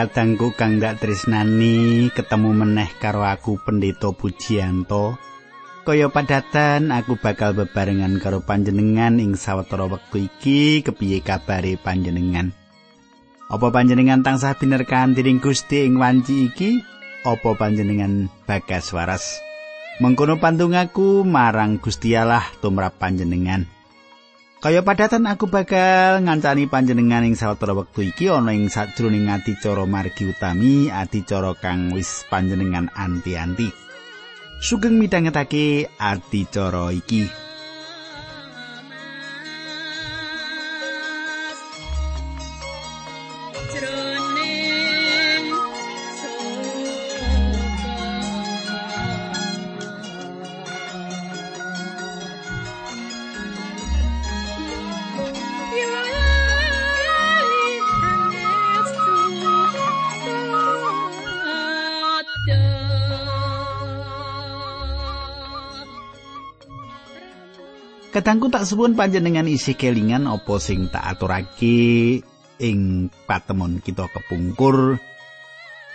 Kadangku 0.00 0.56
kang 0.56 0.80
dak 0.80 0.96
tresnani 0.96 2.08
ketemu 2.08 2.56
meneh 2.56 2.88
karo 3.04 3.20
aku 3.20 3.60
Pendeta 3.60 4.08
Pujianto. 4.16 5.20
Kaya 5.84 6.08
padatan 6.08 6.88
aku 6.88 7.20
bakal 7.20 7.52
bebarengan 7.52 8.16
karo 8.16 8.40
panjenengan 8.40 9.20
ing 9.20 9.36
sawetara 9.36 9.84
wektu 9.92 10.24
iki 10.24 10.80
kepiye 10.80 11.20
kabare 11.20 11.76
panjenengan. 11.76 12.56
Apa 13.52 13.68
panjenengan 13.68 14.24
tansah 14.24 14.56
binerkan 14.56 15.12
diring 15.12 15.36
Gusti 15.36 15.84
ing 15.84 16.00
wanci 16.00 16.48
iki? 16.48 16.80
Apa 17.28 17.52
panjenengan 17.60 18.32
bagas 18.48 18.96
waras? 18.96 19.36
Mengkono 20.00 20.40
pantungaku 20.40 21.28
marang 21.28 21.76
Gusti 21.76 22.16
Allah 22.16 22.48
tumrap 22.64 22.96
panjenengan. 22.96 23.68
Kaya 24.60 24.84
padatan 24.84 25.24
aku 25.24 25.48
bakal 25.48 26.20
ngancani 26.20 26.68
panjenengan 26.68 27.24
ing 27.24 27.32
sawetara 27.32 27.72
wektu 27.72 28.12
iki 28.12 28.28
ana 28.28 28.52
ing 28.52 28.68
sajroning 28.68 29.32
adicara 29.32 29.88
margi 29.88 30.28
utami 30.28 30.92
adicara 30.92 31.56
kang 31.56 31.88
wis 31.96 32.28
panjenengan 32.28 32.92
anti-anti. 32.92 33.72
Sugeng 34.60 35.00
midhangetake 35.00 35.88
adicara 35.96 36.92
iki. 36.92 37.49
Kadangku 68.20 68.52
tak 68.52 68.68
suwun 68.68 69.00
panjenengan 69.00 69.48
isi 69.48 69.72
kelingan 69.72 70.28
apa 70.28 70.60
sing 70.60 70.92
tak 70.92 71.16
aturake 71.16 72.20
ing 72.60 73.08
patemon 73.24 73.80
kita 73.80 74.12
kepungkur. 74.12 75.00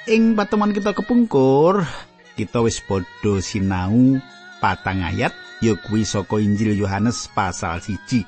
Ing 0.09 0.33
patemon 0.33 0.73
kita 0.73 0.97
kepungkur, 0.97 1.85
kita 2.33 2.65
wis 2.65 2.81
padha 2.81 3.37
sinau 3.45 4.17
patang 4.57 5.05
ayat 5.05 5.37
ya 5.61 5.77
kuwi 5.77 6.01
saka 6.01 6.41
Injil 6.41 6.73
Yohanes 6.73 7.29
pasal 7.29 7.77
siji. 7.85 8.25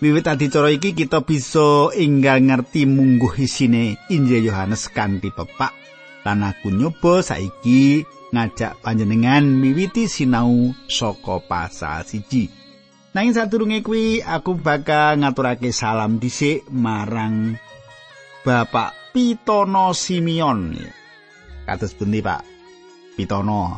Wiwit 0.00 0.24
adicara 0.24 0.72
iki 0.72 0.96
kita 0.96 1.20
bisa 1.20 1.92
enggal 1.92 2.40
ngerti 2.48 2.88
mungguh 2.88 3.44
isine 3.44 4.00
Injil 4.08 4.40
Yohanes 4.48 4.88
kanthi 4.88 5.28
pepak 5.28 5.76
lan 6.24 6.40
aku 6.40 6.72
nyoba 6.72 7.20
saiki 7.20 8.08
ngajak 8.32 8.80
panjenengan 8.82 9.44
miwiti 9.44 10.08
sinau 10.08 10.72
saka 10.88 11.44
pasal 11.44 12.08
siji. 12.08 12.63
Nanging 13.14 13.30
sadurunge 13.30 13.78
kuwi 13.86 14.26
aku 14.26 14.58
bakal 14.58 15.22
ngaturake 15.22 15.70
salam 15.70 16.18
dhisik 16.18 16.66
marang 16.74 17.54
Bapak 18.42 19.14
Pitono 19.14 19.94
Simeon. 19.94 20.74
Kados 21.62 21.94
pundi 21.94 22.18
Pak 22.18 22.42
Pitono? 23.14 23.70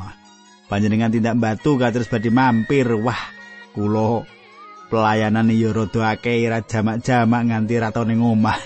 Panjenengan 0.73 1.13
tindak 1.13 1.37
batu 1.37 1.77
kados 1.77 2.09
badhe 2.09 2.33
mampir. 2.33 2.89
Wah, 2.97 3.21
kula 3.77 4.25
pelayanan 4.89 5.53
ya 5.53 5.69
rada 5.69 6.17
akeh 6.17 6.49
ra 6.49 6.65
jamak-jamak 6.65 7.43
nganti 7.53 7.77
ratone 7.77 8.17
omah. 8.17 8.57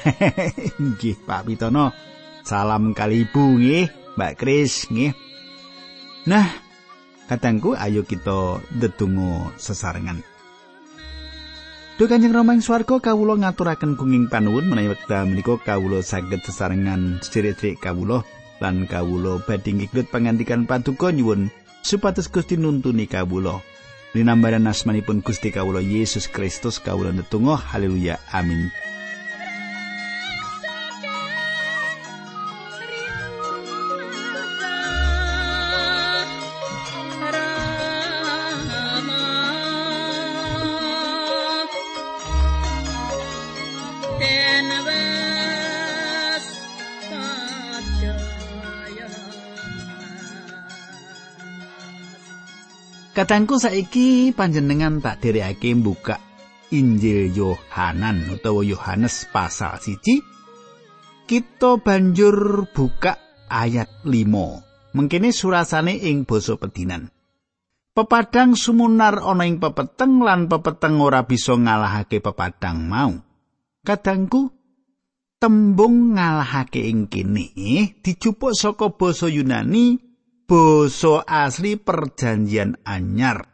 Nggih, 0.87 1.19
Pak 1.27 1.51
Pitono. 1.51 1.91
Salam 2.47 2.95
kali 2.95 3.27
ibu 3.27 3.59
nggih, 3.59 4.15
Mbak 4.15 4.33
Kris 4.39 4.87
nggih. 4.87 5.19
Nah, 6.31 6.47
katangku 7.27 7.75
ayo 7.75 8.07
kita 8.07 8.63
ndedonga 8.71 9.51
sesarengan. 9.59 10.30
Duh 12.01 12.09
Kanjeng 12.09 12.33
Rama 12.33 12.57
ing 12.57 12.65
swarga 12.65 12.97
kawula 12.97 13.37
ngaturaken 13.37 13.93
gunging 13.93 14.33
panuwun 14.33 14.73
menawi 14.73 14.97
wekdal 14.97 15.29
menika 15.29 15.61
kawula 15.61 16.01
saged 16.01 16.41
sesarengan 16.41 17.21
sedherek 17.21 17.77
kawula 17.77 18.25
lan 18.57 18.89
kawula 18.89 19.37
badhe 19.45 19.77
ngikut 19.77 20.09
pangandikan 20.09 20.65
paduka 20.65 21.13
nyuwun 21.13 21.53
supados 21.85 22.33
Gusti 22.33 22.57
nuntuni 22.57 23.05
kawula. 23.05 23.61
Linambaran 24.17 24.65
asmanipun 24.65 25.21
Gusti 25.21 25.53
kawula 25.53 25.85
Yesus 25.85 26.33
Kristus 26.33 26.81
kawula 26.81 27.13
ndedonga 27.13 27.61
haleluya 27.69 28.17
amin. 28.33 28.73
Katangku 53.21 53.61
saiki 53.61 54.33
panjenengan 54.33 54.97
tak 55.05 55.21
dherekake 55.21 55.77
buka 55.77 56.17
Injil 56.73 57.29
Yohanan 57.37 58.33
utawa 58.33 58.65
Yohanes 58.65 59.29
pasal 59.29 59.77
siji. 59.77 60.25
Kita 61.29 61.77
banjur 61.77 62.65
buka 62.73 63.45
ayat 63.45 63.93
5. 64.09 64.97
Mengkene 64.97 65.37
surasane 65.37 66.01
ing 66.01 66.25
basa 66.25 66.57
pedinan. 66.57 67.13
Pepadang 67.93 68.57
sumunar 68.57 69.21
ana 69.21 69.45
ing 69.45 69.61
pepeteng 69.61 70.25
lan 70.25 70.49
pepeteng 70.49 70.97
ora 71.05 71.21
bisa 71.29 71.61
ngalahake 71.61 72.25
pepadang 72.25 72.89
mau. 72.89 73.21
Kadangku 73.85 74.49
tembung 75.37 76.17
ngalahake 76.17 76.89
ing 76.89 77.05
kene 77.13 77.53
dijupuk 78.01 78.57
saka 78.57 78.89
basa 78.97 79.29
Yunani 79.29 80.10
basa 80.51 81.23
asli 81.23 81.79
perjanjian 81.79 82.83
anyar. 82.83 83.47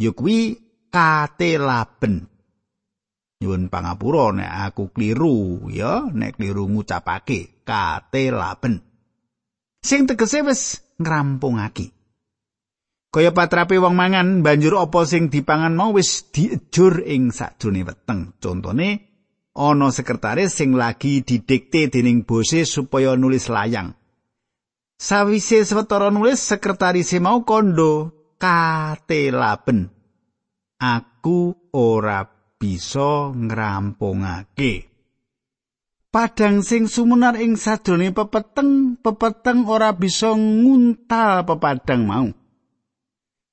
Ya 0.00 0.16
kuwi 0.16 0.56
katelaben. 0.88 2.24
Nyuwun 3.38 3.68
pangapura 3.68 4.32
nek 4.32 4.50
aku 4.72 4.88
kliru 4.88 5.68
ya 5.68 6.08
nek 6.08 6.40
kliru 6.40 6.64
ngucapake 6.64 7.60
katelaben. 7.68 8.80
Sing 9.84 10.08
tegese 10.08 10.40
wis 10.42 10.80
ngrampungake 10.96 11.94
kaya 13.08 13.32
patrape 13.32 13.80
wong 13.80 13.96
mangan 13.96 14.44
banjur 14.44 14.76
apa 14.84 15.08
sing 15.08 15.32
dipangan 15.32 15.72
mau 15.72 15.96
wis 15.96 16.28
diejur 16.28 17.00
ing 17.06 17.32
sakjroning 17.32 17.86
weteng. 17.86 18.36
Contone 18.42 18.88
ana 19.54 19.88
sekretaris 19.94 20.56
sing 20.56 20.74
lagi 20.74 21.22
didikte 21.22 21.88
dening 21.88 22.26
bose 22.26 22.66
supaya 22.66 23.14
nulis 23.14 23.48
layang 23.48 23.94
Sawise 24.98 25.62
sawetara 25.62 26.10
nulis 26.10 26.42
sekretaris 26.42 27.14
mau 27.22 27.46
kondo 27.46 28.10
katelaben. 28.34 29.94
Aku 30.82 31.54
ora 31.70 32.26
bisa 32.58 33.30
ngrampungake. 33.30 34.90
Padang 36.10 36.66
sing 36.66 36.90
sumunar 36.90 37.38
ing 37.38 37.54
sadrone 37.54 38.10
pepeteng, 38.10 38.98
pepeteng 38.98 39.70
ora 39.70 39.94
bisa 39.94 40.34
nguntal 40.34 41.46
pepadang 41.46 42.02
mau. 42.02 42.26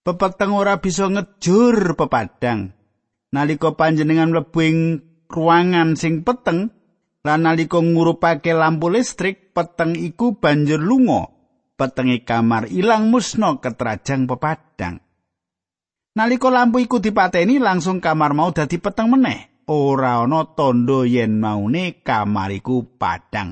Pepeteng 0.02 0.50
ora 0.50 0.82
bisa 0.82 1.06
ngejur 1.14 1.94
pepadang. 1.94 2.74
Nalika 3.30 3.78
panjenengan 3.78 4.34
mlebu 4.34 4.60
ing 4.66 4.78
ruangan 5.30 5.94
sing 5.94 6.26
peteng, 6.26 6.74
lan 7.22 7.46
nalika 7.46 7.78
ngurupake 7.78 8.50
lampu 8.50 8.90
listrik, 8.90 9.54
peteng 9.54 9.94
iku 9.94 10.42
banjur 10.42 10.82
lunga. 10.82 11.35
Petenge 11.76 12.24
kamar 12.24 12.72
ilang 12.72 13.12
musna 13.12 13.60
ketrajang 13.60 14.26
pepadang. 14.26 15.04
Nalika 16.16 16.48
lampu 16.48 16.80
iku 16.80 17.04
dipateni 17.04 17.60
langsung 17.60 18.00
kamar 18.00 18.32
mau 18.32 18.56
dadi 18.56 18.80
peteng 18.80 19.12
meneh. 19.12 19.68
Ora 19.68 20.24
ana 20.24 20.46
tondo 20.56 21.04
yen 21.04 21.42
maune 21.42 22.00
kamar 22.00 22.56
iku 22.56 22.86
padang. 22.96 23.52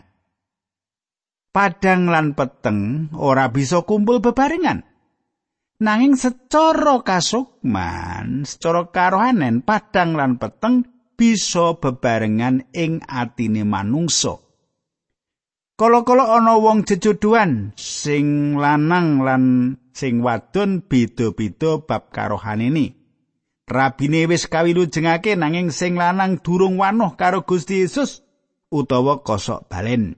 Padang 1.53 2.09
lan 2.09 2.33
peteng 2.33 3.11
ora 3.13 3.51
bisa 3.51 3.83
kumpul 3.83 4.23
bebarengan. 4.23 4.85
Nanging 5.83 6.15
secara 6.15 7.03
kasukman, 7.03 8.47
secara 8.47 8.87
karohanen 8.87 9.59
padang 9.59 10.15
lan 10.15 10.39
peteng 10.39 10.87
bisa 11.19 11.75
bebarengan 11.75 12.71
ing 12.71 13.03
atine 13.03 13.67
manungsa. 13.67 14.39
Kala-kala 15.73 16.37
ana 16.37 16.61
wong 16.61 16.85
jejodohan 16.85 17.73
sing 17.73 18.53
lanang 18.61 19.25
lan 19.25 19.43
sing 19.89 20.21
wadon 20.21 20.85
beda-beda 20.85 21.81
bab 21.81 22.13
karohanene. 22.13 22.93
Rabine 23.65 24.29
wis 24.29 24.45
kawilujengake 24.45 25.33
nanging 25.33 25.73
sing 25.73 25.97
lanang 25.97 26.37
durung 26.45 26.77
wanuh 26.77 27.17
karo 27.17 27.41
Gusti 27.41 27.81
Yesus 27.81 28.21
utawa 28.69 29.25
kosok 29.25 29.65
balen. 29.65 30.13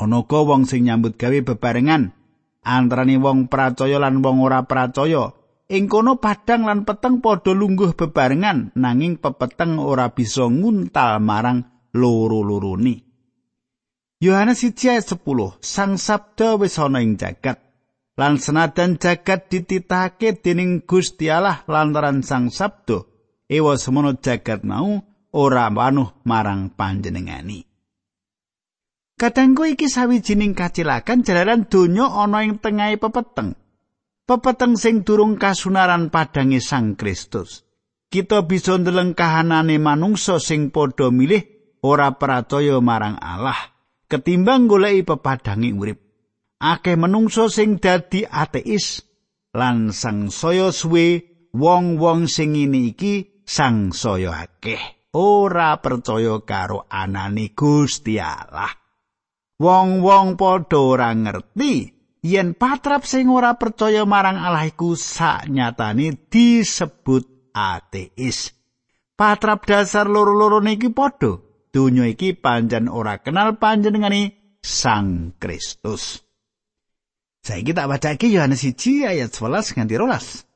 Ana 0.00 0.24
uga 0.24 0.40
wong 0.40 0.64
sing 0.64 0.88
nyambut 0.88 1.20
gawe 1.20 1.36
bebarengan 1.52 2.16
antarané 2.64 3.20
wong 3.20 3.52
percaya 3.52 4.00
lan 4.00 4.24
wong 4.24 4.40
ora 4.40 4.64
percaya. 4.64 5.36
Ing 5.68 5.92
kono 5.92 6.16
padang 6.24 6.64
lan 6.64 6.88
peteng 6.88 7.20
padha 7.20 7.52
lungguh 7.52 7.92
bebarengan 7.92 8.72
nanging 8.80 9.20
pepeteng 9.20 9.76
ora 9.76 10.08
bisa 10.16 10.48
nguntal 10.48 11.20
marang 11.20 11.68
loro-lorone. 11.92 13.11
Yohanes 14.22 14.62
1 14.62 14.78
ayat 14.86 15.18
10 15.18 15.58
Sang 15.58 15.98
Sabda 15.98 16.54
wis 16.54 16.78
ana 16.78 17.02
ing 17.02 17.18
jagat 17.18 17.58
lan 18.14 18.38
senadan 18.38 18.94
jagat 18.94 19.50
dititahake 19.50 20.38
dening 20.38 20.86
Gusti 20.86 21.26
Allah 21.26 21.66
lantaran 21.66 22.22
Sang 22.22 22.46
Sabda 22.46 23.02
ewa 23.50 23.74
semono 23.74 24.14
jagat 24.22 24.62
mau 24.62 25.02
ora 25.34 25.66
manuh 25.74 26.22
marang 26.22 26.70
panjenengani. 26.70 27.66
Kadangku 29.18 29.74
iki 29.74 29.90
sawijining 29.90 30.54
kacilakan 30.54 31.26
jalaran 31.26 31.66
donya 31.66 32.06
ana 32.06 32.46
ing 32.46 32.62
tengahe 32.62 33.02
pepeteng. 33.02 33.58
Pepeteng 34.22 34.78
sing 34.78 35.02
durung 35.02 35.34
kasunaran 35.34 36.14
padange 36.14 36.62
Sang 36.62 36.94
Kristus. 36.94 37.66
Kita 38.06 38.46
bisa 38.46 38.78
ndeleng 38.78 39.18
kahanane 39.18 39.82
manungsa 39.82 40.38
sing 40.38 40.70
padha 40.70 41.10
milih 41.10 41.42
ora 41.82 42.14
percaya 42.14 42.78
marang 42.78 43.18
Allah 43.18 43.71
ketimbang 44.12 44.68
goleki 44.68 45.08
pepadange 45.08 45.72
urip. 45.72 45.98
Akeh 46.60 47.00
manungsa 47.00 47.48
sing 47.48 47.80
dadi 47.80 48.28
ateis 48.28 49.00
lan 49.56 49.96
sang 49.96 50.28
saya 50.28 50.68
suwe 50.68 51.24
wong-wong 51.56 52.28
sing 52.28 52.52
ngene 52.52 52.92
iki 52.92 53.42
sang 53.48 53.96
saya 53.96 54.44
akeh 54.44 55.08
ora 55.16 55.80
percaya 55.80 56.40
karo 56.44 56.84
anane 56.88 57.56
Gusti 57.56 58.20
Allah. 58.20 58.70
Wong-wong 59.58 60.36
padha 60.36 60.78
ora 60.80 61.10
ngerti 61.12 61.90
yen 62.22 62.54
patrap 62.54 63.04
sing 63.04 63.26
ora 63.26 63.58
percaya 63.58 64.06
marang 64.06 64.38
Allah 64.38 64.68
iku 64.68 64.94
saknyatane 64.94 66.30
disebut 66.30 67.52
ateis. 67.52 68.54
Patrap 69.18 69.68
dasar 69.68 70.08
loro-loro 70.08 70.58
niki 70.64 70.88
padha. 70.90 71.51
Donya 71.72 72.04
iki 72.04 72.36
pancen 72.36 72.92
ora 72.92 73.24
kenal 73.24 73.56
panjenengane 73.56 74.36
Sang 74.60 75.32
Kristus. 75.40 76.20
Saiki 77.42 77.74
tak 77.74 77.88
baca 77.90 78.14
iki 78.14 78.30
Yohanes 78.30 78.62
1 78.62 79.08
ayat 79.08 79.32
11 79.32 79.74
nganti 79.80 79.94
12. 79.96 80.46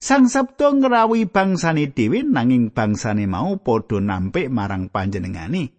Sang 0.00 0.24
Sabda 0.30 0.72
ngrawuhi 0.72 1.26
bangsane 1.28 1.90
dhewe 1.90 2.22
nanging 2.22 2.70
bangsane 2.70 3.26
mau 3.26 3.58
padha 3.60 3.98
nampik 4.00 4.48
marang 4.48 4.88
panjenengane. 4.88 5.74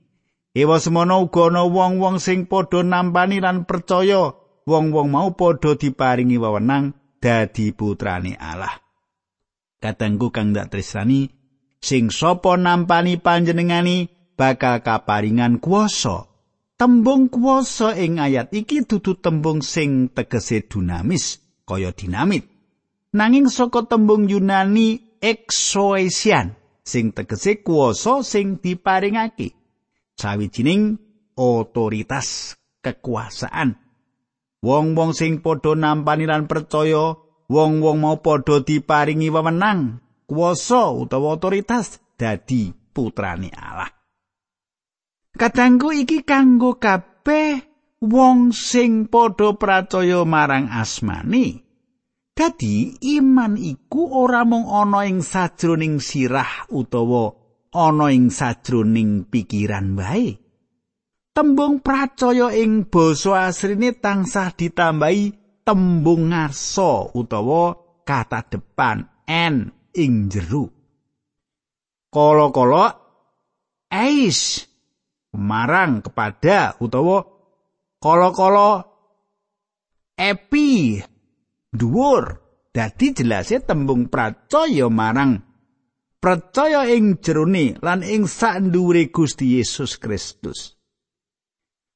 Ewa 0.55 0.77
semono 0.77 1.25
uga 1.25 1.49
ana 1.49 1.63
wong-wong 1.65 2.19
sing 2.19 2.45
padha 2.45 2.83
nampani 2.83 3.39
lan 3.39 3.63
percaya 3.63 4.35
wong-wong 4.67 5.07
mau 5.07 5.33
padha 5.33 5.79
diparingi 5.79 6.35
wewenang 6.35 6.93
dadi 7.23 7.71
putrane 7.73 8.37
Allah. 8.37 8.75
Katengku 9.79 10.29
kang 10.35 10.51
dak 10.51 10.69
tresnani 10.69 11.29
sing 11.81 12.09
sapa 12.09 12.57
nampani 12.57 13.21
panjenengani 13.21 14.14
bakal 14.35 14.83
kaparingan 14.83 15.57
kuasa. 15.63 16.27
Tembung 16.75 17.31
kuasa 17.31 17.95
ing 17.95 18.19
ayat 18.19 18.51
iki 18.51 18.83
dudu 18.83 19.15
tembung 19.19 19.63
sing 19.63 20.11
tegese 20.11 20.67
dinamis 20.67 21.39
kaya 21.63 21.95
dinamit. 21.95 22.43
Nanging 23.15 23.47
saka 23.47 23.87
tembung 23.87 24.27
Yunani 24.27 25.19
exoesian 25.23 26.59
sing 26.83 27.15
tegese 27.15 27.63
kuasa 27.63 28.27
sing 28.27 28.59
diparingake. 28.59 29.55
sawijining 30.15 30.97
otoritas 31.35 32.55
kekuasaan. 32.79 33.75
Wong-wong 34.65 35.13
sing 35.13 35.45
padha 35.45 35.77
nampani 35.77 36.25
lan 36.25 36.49
percaya, 36.49 37.13
wong-wong 37.51 37.97
mau 38.01 38.17
padha 38.17 38.63
diparingi 38.65 39.29
wewenang, 39.29 40.01
kuasa 40.25 40.89
utawa 40.89 41.37
otoritas 41.37 42.01
dadi 42.17 42.73
putrane 42.95 43.53
Allah. 43.53 43.91
Kadangku 45.35 45.91
iki 45.91 46.23
kanggo 46.23 46.79
kabeh 46.79 47.59
wong 47.99 48.55
sing 48.55 49.11
padha 49.11 49.51
percaya 49.59 50.23
marang 50.23 50.71
asmani. 50.71 51.59
Dadi 52.35 52.95
iman 53.19 53.59
iku 53.59 54.15
ora 54.15 54.47
mung 54.47 54.67
ana 54.67 55.07
ing 55.07 55.19
sajroning 55.23 55.99
sirah 55.99 56.67
utawa 56.71 57.31
ana 57.75 58.11
ing 58.11 58.31
sajroning 58.31 59.27
pikiran 59.27 59.95
wae. 59.99 60.39
Tembung 61.35 61.83
pracaya 61.83 62.55
ing 62.55 62.87
basa 62.87 63.51
asline 63.51 63.91
tansah 63.99 64.55
ditambahi 64.55 65.23
tembung 65.67 66.31
ngarsa 66.31 67.11
utawa 67.11 67.75
kata 68.07 68.39
depan 68.47 69.27
n 69.27 69.55
ing 69.91 70.31
jero. 70.31 70.71
Kala-kala 72.07 72.95
eis 73.91 74.63
marang 75.37 76.01
kepada 76.01 76.79
utawa 76.81 77.23
kala-kala 78.01 78.87
epi 80.15 80.99
dhuwur 81.75 82.39
dadi 82.71 83.11
jelase 83.11 83.63
tembung 83.63 84.07
pracaya 84.07 84.87
marang 84.89 85.43
percaya 86.25 86.89
ing 86.89 87.21
jerone 87.21 87.77
lan 87.85 88.01
ing 88.01 88.25
sandhuwure 88.25 89.13
Gusti 89.13 89.61
Yesus 89.61 90.01
Kristus. 90.01 90.73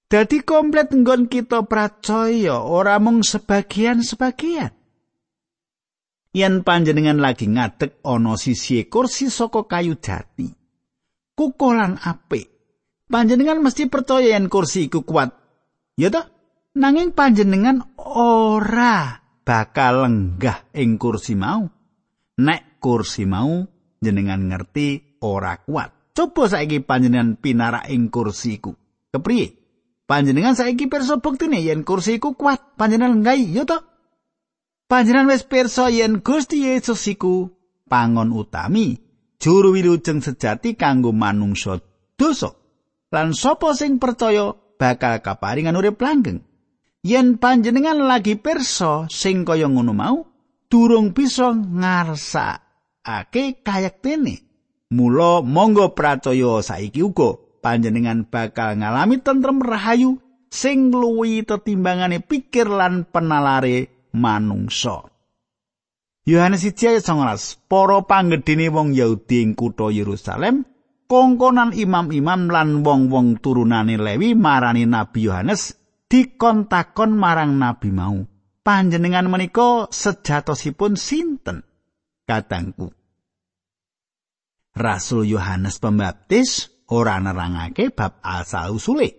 Dadi 0.05 0.45
komplit 0.45 0.93
nggon 0.93 1.25
kita 1.25 1.65
percaya 1.65 2.61
ora 2.61 3.01
mung 3.01 3.25
sebagian-sebagian. 3.25 4.73
Yen 6.29 6.61
panjenengan 6.61 7.17
lagi 7.17 7.49
ngadeg 7.49 8.05
ana 8.05 8.37
sisi 8.37 8.85
kursi 8.85 9.33
saka 9.33 9.65
kayu 9.65 9.97
jati. 9.97 10.45
Kukolan 11.33 11.97
apik. 11.97 12.58
Panjenengan 13.09 13.57
mesti 13.65 13.89
percaya 13.89 14.37
yen 14.37 14.53
kursi 14.53 14.85
iku 14.85 15.01
kuat. 15.01 15.33
Ya 15.97 16.13
toh? 16.13 16.29
Nanging 16.77 17.17
panjenengan 17.17 17.97
ora 17.97 19.25
bakal 19.41 20.05
lenggah 20.05 20.69
ing 20.77 21.01
kursi 21.01 21.33
mau. 21.33 21.65
Nek 22.37 22.77
kursi 22.77 23.25
mau 23.25 23.65
jenengan 23.97 24.45
ngerti 24.45 25.17
ora 25.25 25.57
kuat. 25.57 26.13
Coba 26.13 26.53
saiki 26.53 26.85
panjenengan 26.85 27.33
pinarak 27.41 27.89
ing 27.89 28.13
kursiku. 28.13 28.77
Kepriye? 29.09 29.57
Panjenengan 30.05 30.53
saiki 30.53 30.85
pirsa 30.85 31.17
buktine 31.17 31.65
yen 31.65 31.81
kursiku 31.81 32.37
kuat, 32.37 32.77
panjenengan 32.77 33.25
ngai 33.25 33.49
yo 33.49 33.65
to? 33.65 33.81
Panjenengan 34.85 35.33
wis 35.33 35.49
pirsa 35.49 35.89
yen 35.89 36.21
Gusti 36.21 36.61
Yesus 36.61 37.01
iku 37.09 37.49
pangon 37.89 38.29
utami, 38.37 39.01
juru 39.41 39.73
wilujeng 39.73 40.21
sejati 40.21 40.77
kanggo 40.77 41.09
manungsa 41.09 41.81
dosa. 42.13 42.58
Lan 43.09 43.33
sapa 43.33 43.73
sing 43.73 43.97
percaya 43.97 44.53
bakal 44.77 45.19
kaparingan 45.25 45.77
urip 45.77 45.97
langgeng. 45.97 46.45
Yen 47.01 47.41
panjenengan 47.41 47.97
lagi 48.05 48.37
pirsa 48.37 49.09
sing 49.09 49.47
kaya 49.47 49.65
ngono 49.65 49.93
mau, 49.95 50.17
durung 50.69 51.15
bisa 51.15 51.49
ngarsa 51.55 52.61
ake 53.01 53.65
kayektene. 53.65 54.45
Mula 54.93 55.41
monggo 55.45 55.93
pracaya 55.97 56.61
saiki 56.61 57.01
uga 57.01 57.37
panjenengan 57.61 58.25
bakal 58.29 58.77
ngalami 58.77 59.21
tentrem 59.21 59.61
rahayu 59.61 60.21
sing 60.49 60.89
luwi 60.93 61.45
tetimbangane 61.45 62.21
pikir 62.21 62.69
lan 62.69 63.05
penalare 63.09 64.09
manungsa. 64.13 65.05
Yohanes 66.29 66.61
1 66.61 66.93
ayat 66.93 67.05
19, 67.09 67.65
para 67.65 68.05
panggedene 68.05 68.69
wong 68.69 68.93
Yahudi 68.93 69.41
ing 69.41 69.57
kutha 69.57 69.89
Yerusalem 69.89 70.61
kongkonan 71.09 71.73
imam-imam 71.73 72.53
lan 72.53 72.85
wong-wong 72.85 73.41
turunane 73.41 73.97
Lewi 73.97 74.37
marani 74.37 74.85
Nabi 74.85 75.25
Yohanes 75.25 75.73
dikontakon 76.05 77.17
marang 77.17 77.57
nabi 77.57 77.89
mau. 77.89 78.21
Panjenengan 78.61 79.25
menika 79.25 79.89
sejatosipun 79.89 80.93
sinten? 80.93 81.65
Katangku. 82.29 82.93
Rasul 84.77 85.25
Yohanes 85.25 85.81
Pembaptis 85.81 86.69
ora 86.93 87.17
nerangake 87.17 87.89
bab 87.89 88.21
asal 88.21 88.77
usule. 88.77 89.09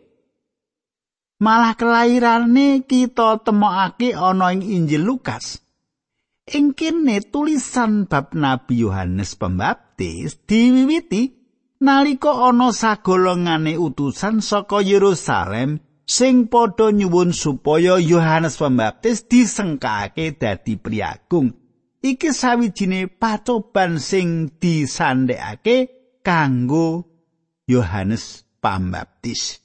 Malah 1.43 1.75
kelahirane 1.75 2.87
kita 2.87 3.43
temokake 3.43 4.15
ana 4.15 4.55
ing 4.55 4.63
Injil 4.63 5.03
Lukas. 5.03 5.59
Ing 6.55 6.77
kene 6.77 7.19
tulisan 7.27 8.07
bab 8.07 8.31
Nabi 8.39 8.87
Yohanes 8.87 9.35
Pembaptis 9.35 10.39
diwiwiti 10.47 11.40
nalika 11.81 12.31
ana 12.49 12.73
sagolongane 12.77 13.81
utusan 13.81 14.45
saka 14.45 14.85
Yerusalem 14.85 15.81
sing 16.05 16.53
padha 16.53 16.93
nyuwun 16.93 17.33
supaya 17.33 17.97
Yohanes 17.97 18.61
Pembaptis 18.61 19.25
disengkake 19.25 20.37
dadi 20.37 20.77
priagung 20.77 21.57
iki 22.05 22.37
sawijine 22.37 23.09
pacoban 23.09 23.97
sing 23.97 24.53
disandhekake 24.61 25.89
kanggo 26.21 27.09
Yohanes 27.65 28.45
Pambaptis. 28.61 29.65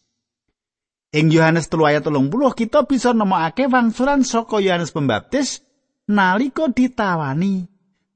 Ing 1.16 1.32
Yohanes 1.32 1.72
3 1.72 1.96
ayat 1.96 2.04
30 2.08 2.32
kita 2.56 2.84
bisa 2.88 3.16
nemokake 3.16 3.68
wangsulan 3.72 4.24
saka 4.28 4.60
Yohanes 4.60 4.92
Pembaptis 4.92 5.64
nalika 6.12 6.68
ditawani, 6.72 7.68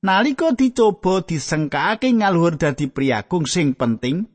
nalika 0.05 0.51
dicoba 0.55 1.21
disengkake 1.23 2.11
ngaluhur 2.15 2.55
dadi 2.55 2.87
priagung 2.87 3.45
sing 3.45 3.75
penting 3.75 4.27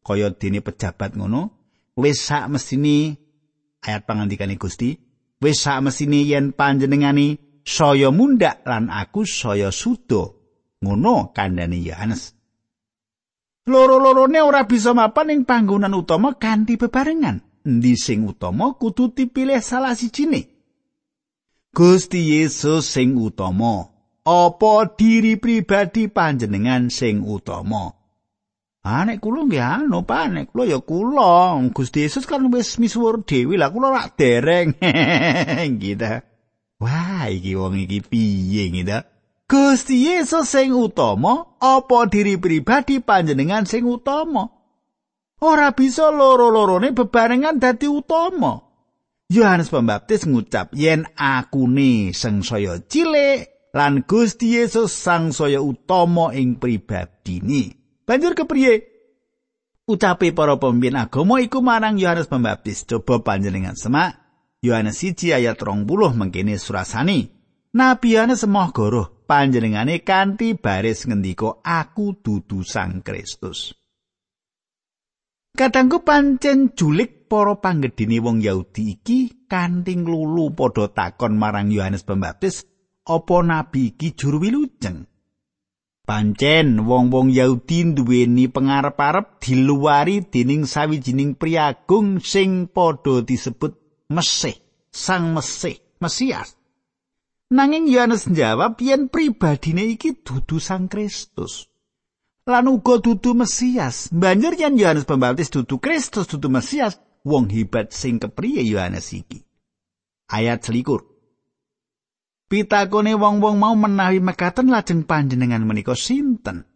kaya 0.00 0.32
dene 0.32 0.64
pejabat 0.64 1.14
ngono, 1.14 1.52
wis 1.96 2.24
sak 2.24 2.48
mesine 2.48 3.20
ayat 3.84 4.08
pangandikane 4.08 4.56
Gusti, 4.56 4.96
wis 5.38 5.60
sak 5.60 5.84
mesine 5.84 6.24
yen 6.24 6.56
panjenengani 6.56 7.38
saya 7.62 8.08
mundak 8.10 8.64
lan 8.64 8.88
aku 8.88 9.28
saya 9.28 9.68
sudo. 9.70 10.40
Ngono 10.80 11.36
kandhane 11.36 11.76
Yohanes. 11.76 12.32
Loro-lorone 13.68 14.40
ora 14.40 14.64
bisa 14.64 14.96
mapan 14.96 15.28
ing 15.28 15.40
panggonan 15.44 15.92
utama 15.92 16.40
kanthi 16.40 16.80
bebarengan. 16.80 17.44
endi 17.60 17.92
sing 17.96 18.24
utama 18.24 18.72
kudu 18.80 19.12
dipilih 19.12 19.60
salah 19.60 19.92
sijine. 19.92 20.48
Gusti 21.70 22.34
Yesus 22.34 22.88
sing 22.90 23.14
utama, 23.14 23.89
apa 24.24 24.74
diri 24.96 25.40
pribadi 25.40 26.06
panjenengan 26.06 26.92
sing 26.92 27.24
utama? 27.24 27.92
Anek 28.80 29.20
kula 29.20 29.44
nggih 29.44 29.60
anu 29.60 30.04
panek 30.08 30.52
kula 30.52 30.64
ya 30.64 30.80
kula. 30.80 31.60
Gusti 31.72 32.08
Yesus 32.08 32.24
kan 32.24 32.48
wis 32.48 32.80
misuwur 32.80 33.24
dhewe 33.24 33.60
lah 33.60 33.68
kula 33.68 33.92
rak 33.92 34.16
dereng. 34.16 34.76
gitu. 35.84 36.24
Wah, 36.80 37.28
iki 37.28 37.52
wong 37.56 37.76
iki 37.84 38.00
piye 38.00 38.72
gitu. 38.72 38.98
Gusti 39.44 40.08
Yesus 40.08 40.48
sing 40.48 40.72
utama, 40.72 41.58
apa 41.60 42.08
diri 42.08 42.40
pribadi 42.40 43.02
panjenengan 43.02 43.68
sing 43.68 43.84
utama? 43.84 44.60
ora 45.40 45.72
bisa 45.72 46.12
loro-lorone 46.12 46.92
bebarengan 46.92 47.56
dadi 47.56 47.88
utama. 47.88 48.60
Yohanes 49.30 49.70
Pembaptis 49.70 50.26
ngucap 50.26 50.74
yen 50.74 51.06
akune 51.14 52.10
sangsaya 52.10 52.82
cilik 52.82 53.46
lan 53.70 54.02
Gusti 54.06 54.58
Yesus 54.58 54.90
sangsaya 54.94 55.62
utama 55.62 56.34
ing 56.34 56.58
pribadine. 56.58 57.78
Banjur 58.06 58.34
kepriye? 58.34 58.90
Ucape 59.90 60.30
para 60.30 60.54
pemimpin 60.58 60.98
agama 60.98 61.42
iku 61.42 61.62
marang 61.62 61.98
Yohanes 61.98 62.30
Pembaptis. 62.30 62.86
Coba 62.86 63.22
panjenengan 63.22 63.74
semak 63.74 64.18
Yohanes 64.62 65.02
1 65.02 65.34
ayat 65.34 65.58
20 65.58 65.86
mengkene 66.14 66.54
surasani. 66.54 67.32
Nabi 67.70 68.18
Yohanes 68.18 68.42
emoh 68.46 68.70
goroh 68.74 69.06
panjenengane 69.30 70.02
kanthi 70.02 70.58
baris 70.58 71.06
ngendika 71.06 71.62
aku 71.62 72.18
dudu 72.18 72.66
Sang 72.66 73.02
Kristus. 73.02 73.74
Kadangku 75.54 76.06
pancen 76.06 76.74
julik 76.78 77.26
para 77.26 77.58
panggedhine 77.58 78.22
wong 78.22 78.42
Yahudi 78.42 78.98
iki 78.98 79.46
kanthi 79.50 79.98
lulu 79.98 80.54
padha 80.54 80.90
takon 80.90 81.34
marang 81.34 81.74
Yohanes 81.74 82.06
Pembaptis, 82.06 82.69
apa 83.06 83.36
nabi 83.42 83.92
iki 83.94 84.12
juru 84.16 84.40
wilujeng? 84.42 85.06
Pancen 86.04 86.82
wong-wong 86.90 87.30
Yahudi 87.30 87.94
duweni 87.94 88.50
pangarep-arep 88.50 89.38
diluwari 89.38 90.26
dening 90.26 90.66
sawijining 90.66 91.38
priagung 91.38 92.18
sing 92.18 92.66
padha 92.66 93.22
disebut 93.22 93.78
Mesih, 94.10 94.58
Sang 94.90 95.38
Mesih, 95.38 95.78
Mesias. 96.02 96.58
Nanging 97.54 97.86
Yohanes 97.86 98.26
njawab 98.26 98.82
yen 98.82 99.06
pribadine 99.06 99.86
iki 99.86 100.18
dudu 100.18 100.58
Sang 100.58 100.90
Kristus. 100.90 101.70
lan 102.50 102.66
uga 102.68 102.98
dudu 102.98 103.34
Mesias. 103.34 104.10
Banjur 104.12 104.54
yen 104.58 104.78
Yohanes 104.78 105.04
Pembaptis 105.04 105.50
dudu 105.50 105.78
Kristus 105.78 106.26
dudu 106.26 106.48
Mesias, 106.50 106.98
wong 107.24 107.50
hebat 107.54 107.94
sing 107.94 108.18
kepriye 108.18 108.62
Yohanes 108.66 109.12
iki. 109.12 109.46
Ayat 110.30 110.66
selikur. 110.66 111.09
Pitakone 112.50 113.14
wong-wong 113.14 113.62
mau 113.62 113.78
menawi 113.78 114.18
mekaten 114.18 114.74
lajeng 114.74 115.06
panjenengan 115.06 115.62
menika 115.62 115.94
sinten? 115.94 116.66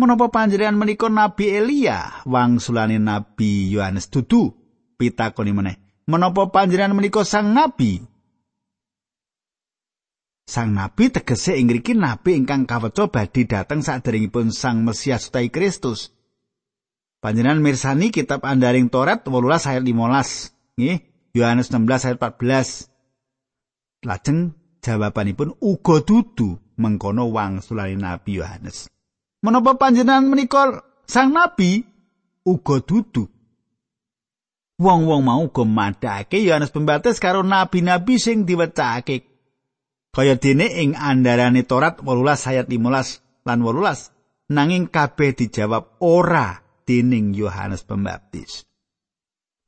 Menapa 0.00 0.32
panjenengan 0.32 0.80
menika 0.80 1.12
Nabi 1.12 1.52
Elia, 1.52 2.24
wangsulane 2.24 2.96
Nabi 2.96 3.68
Yohanes 3.68 4.08
dudu? 4.08 4.56
Pitakone 4.96 5.52
meneh. 5.52 5.76
Menapa 6.08 6.48
panjenengan 6.48 6.96
menika 6.96 7.20
sang 7.20 7.52
nabi? 7.52 8.00
Sang 10.48 10.72
nabi 10.72 11.12
tegese 11.12 11.56
ing 11.56 11.68
ngriki 11.68 11.92
nabi 11.92 12.40
ingkang 12.40 12.64
kaweca 12.64 13.08
badhe 13.08 13.44
dhateng 13.44 13.84
saderengipun 13.84 14.56
Sang 14.56 14.88
Mesias 14.88 15.28
utawi 15.28 15.52
Kristus. 15.52 16.16
Panjenengan 17.20 17.60
mirsani 17.60 18.08
kitab 18.08 18.40
Andaring 18.44 18.88
Toret 18.88 19.20
18 19.24 19.68
ayat 19.68 19.84
15, 19.84 20.80
nggih. 20.80 20.98
Yohanes 21.36 21.68
16 21.68 22.08
ayat 22.08 22.18
14. 22.20 22.88
Lajeng 24.04 24.63
jawabanipun 24.84 25.56
uga 25.64 26.04
dudu 26.04 26.60
mengkono 26.76 27.32
wangsulane 27.32 27.96
Nabi 27.96 28.44
Yohanes. 28.44 28.92
Menapa 29.40 29.80
panjenengan 29.80 30.28
menika 30.28 30.84
sang 31.08 31.32
nabi 31.32 31.84
uga 32.44 32.84
dudu 32.84 33.28
Wong-wong 34.74 35.22
mau 35.22 35.46
uga 35.46 35.62
madhake 35.62 36.42
Yohanes 36.42 36.74
Pembaptis 36.74 37.22
karo 37.22 37.46
nabi-nabi 37.46 38.18
sing 38.18 38.42
diwecake 38.42 39.22
kaya 40.10 40.34
dene 40.34 40.66
ing 40.66 40.98
andarane 40.98 41.62
Torat 41.62 42.02
18 42.02 42.50
ayat 42.50 42.66
15 42.66 43.46
lan 43.46 43.58
18 43.62 44.50
nanging 44.50 44.90
kabeh 44.90 45.30
dijawab 45.34 45.98
ora 46.02 46.58
dening 46.86 47.34
Yohanes 47.38 47.86
Pembaptis. 47.86 48.66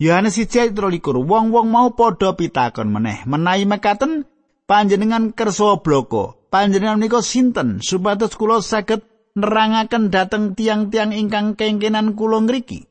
Yohanes 0.03 0.37
1 0.43 0.75
wong-wong 1.03 1.67
mau 1.71 1.95
padha 1.95 2.35
pitakon 2.35 2.91
meneh 2.91 3.23
menawi 3.31 3.63
mekaten 3.63 4.27
panjenengan 4.67 5.31
kersa 5.33 5.79
bloko 5.81 6.47
panjenengan 6.51 6.99
menika 6.99 7.23
sinten 7.23 7.79
supados 7.83 8.35
kula 8.35 8.63
saged 8.63 9.03
nerangaken 9.39 10.11
dhateng 10.11 10.59
tiang-tiang 10.59 11.15
ingkang 11.15 11.55
kengkenan 11.55 12.19
kula 12.19 12.43
ngriki. 12.43 12.89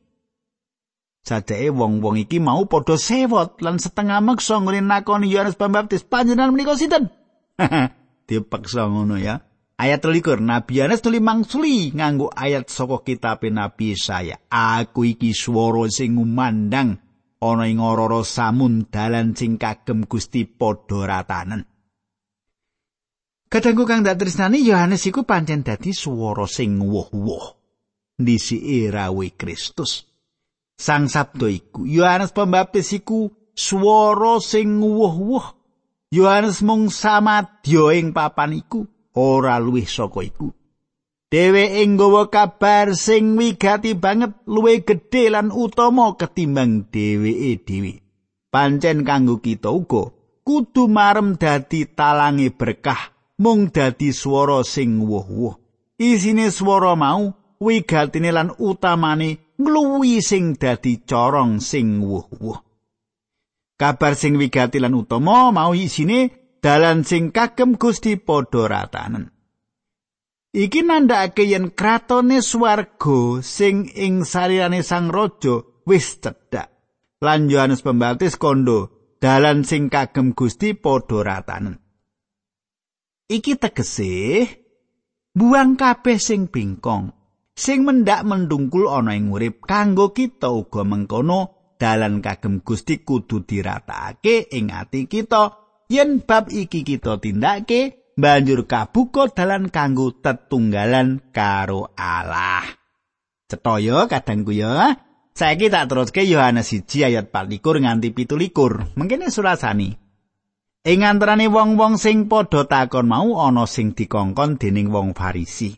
Sadeke 1.26 1.74
wong-wong 1.74 2.22
iki 2.22 2.38
mau 2.38 2.70
padha 2.70 2.94
sewot 2.94 3.58
lan 3.58 3.82
setengah 3.82 4.22
meksa 4.22 4.62
ngene 4.62 4.78
nakoni 4.86 5.26
Yohanes 5.26 5.58
Pembaptis 5.58 6.06
panjenengan 6.06 6.54
menika 6.54 6.78
sinten? 6.78 7.10
dipaksa 8.30 8.86
ngono 8.86 9.18
ya. 9.18 9.42
Ayat 9.76 10.00
telikur, 10.00 10.40
Nabi 10.40 10.80
Yohanes 10.80 11.04
tuli 11.04 11.20
mangsuli 11.20 11.92
nganggo 11.92 12.32
ayat 12.32 12.70
saka 12.72 13.02
kitab 13.04 13.44
Nabi 13.44 13.92
saya. 13.98 14.40
Aku 14.48 15.04
iki 15.04 15.36
swara 15.36 15.84
sing 15.92 16.16
ngumandang 16.16 16.96
ana 17.40 17.68
ing 17.68 17.80
ora 17.80 18.22
samun 18.24 18.88
dalan 18.88 19.36
sing 19.36 19.58
kagem 19.60 20.08
Gusti 20.08 20.46
padha 20.46 21.04
ratanen. 21.04 21.62
Kadangku 23.46 23.86
kang 23.86 24.02
dak 24.02 24.18
tresnani 24.18 24.64
Yohanes 24.64 25.06
iku 25.06 25.22
pancen 25.22 25.62
dadi 25.62 25.94
swara 25.94 26.48
sing 26.50 26.82
wuh-wuh. 26.82 27.46
Ndisi 28.18 28.88
rawe 28.90 29.26
Kristus. 29.36 30.08
Sang 30.76 31.08
Sabdo 31.08 31.46
iku 31.48 31.84
Yohanes 31.84 32.32
Pembaptis 32.32 32.90
iku 32.96 33.28
swara 33.54 34.40
sing 34.40 34.80
wuh-wuh 34.80 35.56
Yohanes 36.16 36.64
mung 36.64 36.88
samadya 36.88 37.92
ing 37.92 38.16
papan 38.16 38.56
iku, 38.56 38.88
ora 39.20 39.60
luwih 39.60 39.84
saka 39.84 40.24
iku. 40.24 40.48
Dheweke 41.36 41.84
nggawa 41.84 42.32
kabar 42.32 42.96
sing 42.96 43.36
wigati 43.36 43.92
banget 43.92 44.40
luwih 44.48 44.80
gedhe 44.88 45.28
lan 45.28 45.52
utama 45.52 46.16
ketimbang 46.16 46.88
dheweke 46.88 47.60
dhewe. 47.60 47.92
Pancen 48.48 49.04
kanggo 49.04 49.44
kita 49.44 49.68
uga 49.68 50.16
kudu 50.40 50.88
marem 50.88 51.36
dadi 51.36 51.84
talange 51.92 52.48
berkah 52.56 53.12
mung 53.36 53.68
dadi 53.68 54.16
swara 54.16 54.64
sing 54.64 55.04
wuh-wuh. 55.04 55.60
Isine 56.00 56.48
swara 56.48 56.96
mau 56.96 57.36
wigatine 57.60 58.32
lan 58.32 58.56
utamane 58.56 59.60
ngluwi 59.60 60.24
sing 60.24 60.56
dadi 60.56 61.04
corong 61.04 61.60
sing 61.60 62.00
wuh-wuh. 62.00 62.64
Kabar 63.76 64.16
sing 64.16 64.40
wigati 64.40 64.80
lan 64.80 64.96
utama 64.96 65.52
mau 65.52 65.76
isine 65.76 66.32
dalan 66.64 67.04
sing 67.04 67.28
kagem 67.28 67.76
Gusti 67.76 68.16
padha 68.16 68.72
ratanen. 68.72 69.35
Iki 70.56 70.88
nandhakake 70.88 71.44
yen 71.52 71.68
kratone 71.76 72.40
swarga 72.40 73.44
sing 73.44 73.92
ing 73.92 74.24
sarirane 74.24 74.80
Sang 74.80 75.12
Raja 75.12 75.60
wis 75.84 76.16
cedhak. 76.16 76.72
Lan 77.20 77.52
Yohanes 77.52 77.84
Pembaptis 77.84 78.40
kondo 78.40 78.88
dalan 79.20 79.68
sing 79.68 79.92
kagem 79.92 80.32
Gusti 80.32 80.72
padha 80.72 81.20
ratanen. 81.20 81.76
Iki 83.28 83.60
tegese 83.60 84.48
buang 85.36 85.76
kabeh 85.76 86.16
sing 86.16 86.48
bingkong, 86.48 87.12
sing 87.52 87.84
mendak 87.84 88.24
mendungkul 88.24 88.88
ana 88.88 89.12
ing 89.12 89.28
urip 89.28 89.60
kanggo 89.68 90.16
kita 90.16 90.48
uga 90.48 90.88
mengkono 90.88 91.40
dalan 91.76 92.24
kagem 92.24 92.64
Gusti 92.64 93.04
kudu 93.04 93.44
diratakake 93.44 94.48
ing 94.56 94.72
ati 94.72 95.04
kita 95.04 95.52
yen 95.92 96.24
bab 96.24 96.48
iki 96.48 96.80
kita 96.80 97.20
tindake 97.20 98.05
banjur 98.16 98.64
kabuka 98.64 99.28
dalan 99.30 99.68
kanggo 99.68 100.16
tetunggalan 100.16 101.20
karo 101.30 101.92
Allah. 101.94 102.64
Cetoyo 103.46 104.10
kadangku 104.10 104.50
ya 104.50 105.06
Saiki 105.36 105.68
tak 105.68 105.92
teruske 105.92 106.24
Yohanes 106.24 106.72
1 106.72 107.12
ayat 107.12 107.28
24 107.28 107.60
nganti 107.60 108.08
17. 108.16 108.96
Mengkene 108.96 109.28
surasani. 109.28 109.92
Ing 110.88 111.04
antarané 111.04 111.44
wong-wong 111.52 112.00
sing 112.00 112.24
padha 112.24 112.64
takon 112.64 113.04
mau 113.04 113.36
ana 113.44 113.68
sing 113.68 113.92
dikongkon 113.92 114.56
dening 114.56 114.88
wong 114.88 115.12
Farisi. 115.12 115.76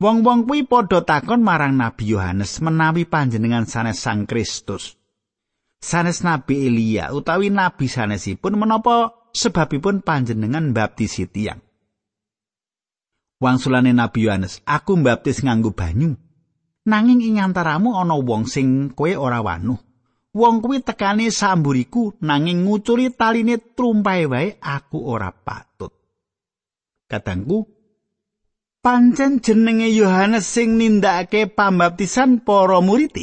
Wong-wong 0.00 0.48
kuwi 0.48 0.64
padha 0.64 1.04
takon 1.04 1.44
marang 1.44 1.76
Nabi 1.76 2.16
Yohanes 2.16 2.64
menawi 2.64 3.04
panjenengan 3.04 3.68
sanes 3.68 4.00
Sang 4.00 4.24
Kristus. 4.24 4.96
Sanes 5.76 6.24
Nabi 6.24 6.64
Elia 6.64 7.12
utawi 7.12 7.52
nabi 7.52 7.92
sanesipun 7.92 8.56
menapa 8.56 9.19
sebabipun 9.32 10.02
panjenengan 10.04 10.70
baptisi 10.74 11.26
tiyang. 11.26 11.60
Wangsulane 13.40 13.96
Nabi 13.96 14.28
Yohanes, 14.28 14.60
aku 14.68 15.00
mbaptis 15.00 15.40
nganggo 15.40 15.72
banyu. 15.72 16.12
Nanging 16.84 17.24
ing 17.24 17.40
antaramu 17.40 17.96
ana 17.96 18.16
wong 18.16 18.44
sing 18.44 18.92
kowe 18.92 19.08
ora 19.16 19.40
wanuh. 19.40 19.80
Wong 20.30 20.62
kuwi 20.62 20.84
tekane 20.84 21.32
samburiku 21.32 22.14
nanging 22.22 22.68
nguculi 22.68 23.10
taline 23.10 23.58
trumpae 23.74 24.28
wae 24.30 24.48
aku 24.60 25.00
ora 25.02 25.32
patut. 25.32 25.90
Kadangku 27.10 27.66
pancen 28.84 29.40
jenenge 29.40 29.88
Yohanes 29.90 30.46
sing 30.46 30.76
nindakake 30.76 31.48
pambaptisan 31.50 32.44
para 32.44 32.78
murid. 32.84 33.16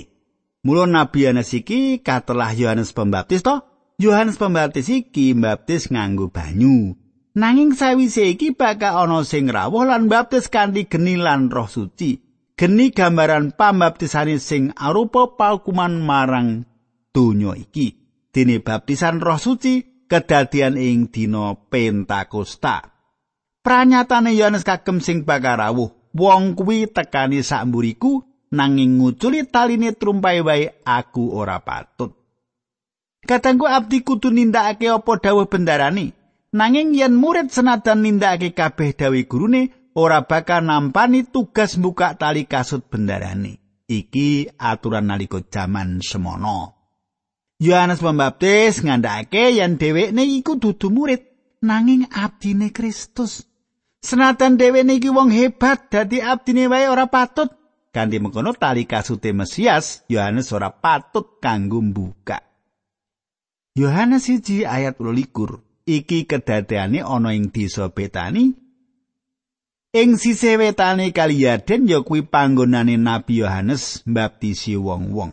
Mula 0.65 0.83
Nabi 0.83 1.23
Yohanes 1.23 1.53
iki 1.53 2.03
katelah 2.03 2.51
Yohanes 2.51 2.91
Pembaptis 2.91 3.39
to, 3.45 3.63
Yohanes 3.97 4.37
Pembaptis 4.37 4.89
iki 4.93 5.33
mbaptis 5.33 5.89
nganggo 5.89 6.29
banyu. 6.29 6.93
Nanging 7.37 7.73
sawise 7.73 8.33
iki 8.33 8.53
bakal 8.53 9.05
ana 9.05 9.21
sing 9.25 9.49
rawuh 9.49 9.85
lan 9.85 10.09
baptis 10.09 10.49
kanthi 10.49 10.85
geni 10.85 11.17
lan 11.17 11.49
Roh 11.49 11.69
Suci. 11.69 12.27
geni 12.57 12.89
gambaran 12.89 13.53
pambaptisane 13.53 14.41
sing 14.41 14.73
arupa 14.73 15.37
paukuman 15.37 16.01
marang 16.01 16.65
donya 17.13 17.53
iki 17.53 17.93
dene 18.33 18.57
baptisan 18.65 19.21
roh 19.21 19.37
suci 19.37 20.09
kedadian 20.09 20.73
ing 20.73 21.13
dina 21.13 21.53
pentakosta 21.53 22.89
pranyatane 23.61 24.33
Yohanes 24.33 24.65
kagem 24.65 25.05
sing 25.05 25.21
bakal 25.21 25.61
rawuh 25.61 25.93
wong 26.17 26.57
kuwi 26.57 26.89
tekani 26.89 27.45
sakmburiku 27.45 28.25
nanging 28.49 28.97
nguculi 28.97 29.45
taline 29.45 29.93
trumpai 29.93 30.41
wae 30.41 30.81
aku 30.81 31.37
ora 31.37 31.61
patut 31.61 32.16
Katangku 33.27 33.67
abdi 33.67 34.07
kudu 34.07 34.31
nindakake 34.31 34.87
apa 34.87 35.19
dawuh 35.19 35.51
bendarani 35.51 36.15
nanging 36.55 36.95
yen 36.95 37.11
murid 37.19 37.51
senadan 37.51 37.99
nindakake 37.99 38.55
kabeh 38.55 38.95
dawuh 38.95 39.27
gurune 39.27 39.91
ora 39.99 40.23
bakal 40.23 40.63
nampani 40.63 41.27
tugas 41.27 41.75
buka 41.75 42.15
tali 42.15 42.47
kasut 42.47 42.87
bendarane. 42.87 43.59
Iki 43.87 44.55
aturan 44.55 45.11
nalika 45.11 45.43
jaman 45.43 45.99
semono. 45.99 46.71
Yohanes 47.59 47.99
Pembaptis 47.99 48.79
ngandhakake 48.79 49.59
yen 49.59 49.75
dhewekne 49.75 50.23
iku 50.23 50.55
dudu 50.55 50.87
murid 50.87 51.27
nanging 51.59 52.07
abdine 52.07 52.71
Kristus. 52.71 53.43
Senatan 53.99 54.55
dhewekne 54.55 55.03
iki 55.03 55.11
wong 55.11 55.35
hebat 55.35 55.91
dadi 55.91 56.23
abdine 56.23 56.71
wae 56.71 56.87
ora 56.87 57.11
patut. 57.11 57.51
Ganti 57.91 58.23
mengkono 58.23 58.55
tali 58.55 58.87
kasute 58.87 59.35
Mesias, 59.35 60.07
Yohanes 60.07 60.53
ora 60.55 60.71
patut 60.71 61.43
kanggo 61.43 61.83
buka. 61.83 62.46
Yohanes 63.77 64.25
1 64.25 64.65
ayat 64.65 64.97
12 64.97 65.61
iki 65.85 66.25
kedadeane 66.25 67.05
ana 67.05 67.37
ing 67.37 67.53
desa 67.53 67.93
Betani 67.93 68.57
Ing 69.93 70.17
sisih 70.17 70.57
wetane 70.57 71.13
kali 71.13 71.45
Yarden 71.45 71.85
ya 71.85 72.01
kuwi 72.01 72.21
panggonane 72.25 72.97
Nabi 72.97 73.37
Yohanes 73.37 74.01
mbaptisi 74.05 74.75
wong-wong. 74.75 75.31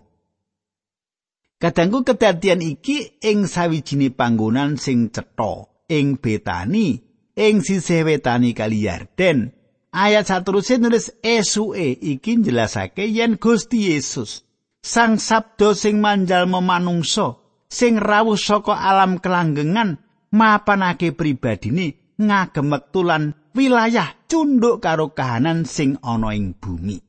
Kadangku 1.58 2.04
kedadian 2.04 2.60
iki 2.60 3.16
ing 3.24 3.48
sawijine 3.48 4.12
panggonan 4.12 4.76
sing 4.76 5.08
cetha 5.08 5.64
ing 5.88 6.20
Betani 6.20 7.00
ing 7.36 7.64
sisih 7.64 8.04
wetane 8.04 8.52
kali 8.52 8.84
Yarden. 8.84 9.56
Ayat 9.88 10.28
saterusé 10.28 10.76
nulis 10.76 11.16
esuke 11.24 11.96
iki 11.96 12.36
njelasake 12.36 13.08
yen 13.08 13.40
Gusti 13.40 13.88
Yesus 13.88 14.44
Sang 14.84 15.16
Sabdo 15.16 15.72
sing 15.72 15.96
manjal 16.04 16.44
memanungsa 16.44 17.43
sing 17.74 17.98
rawuh 17.98 18.38
saka 18.38 18.78
alam 18.78 19.18
kelanggengan 19.18 19.98
mapanake 20.30 21.10
pribadine 21.10 22.14
ngagem 22.14 22.70
wektu 22.70 23.02
lan 23.02 23.34
wilayah 23.58 24.14
cunduk 24.30 24.78
karo 24.78 25.10
kahanan 25.10 25.66
sing 25.66 25.98
ana 26.06 26.30
ing 26.30 26.54
bumi. 26.54 27.02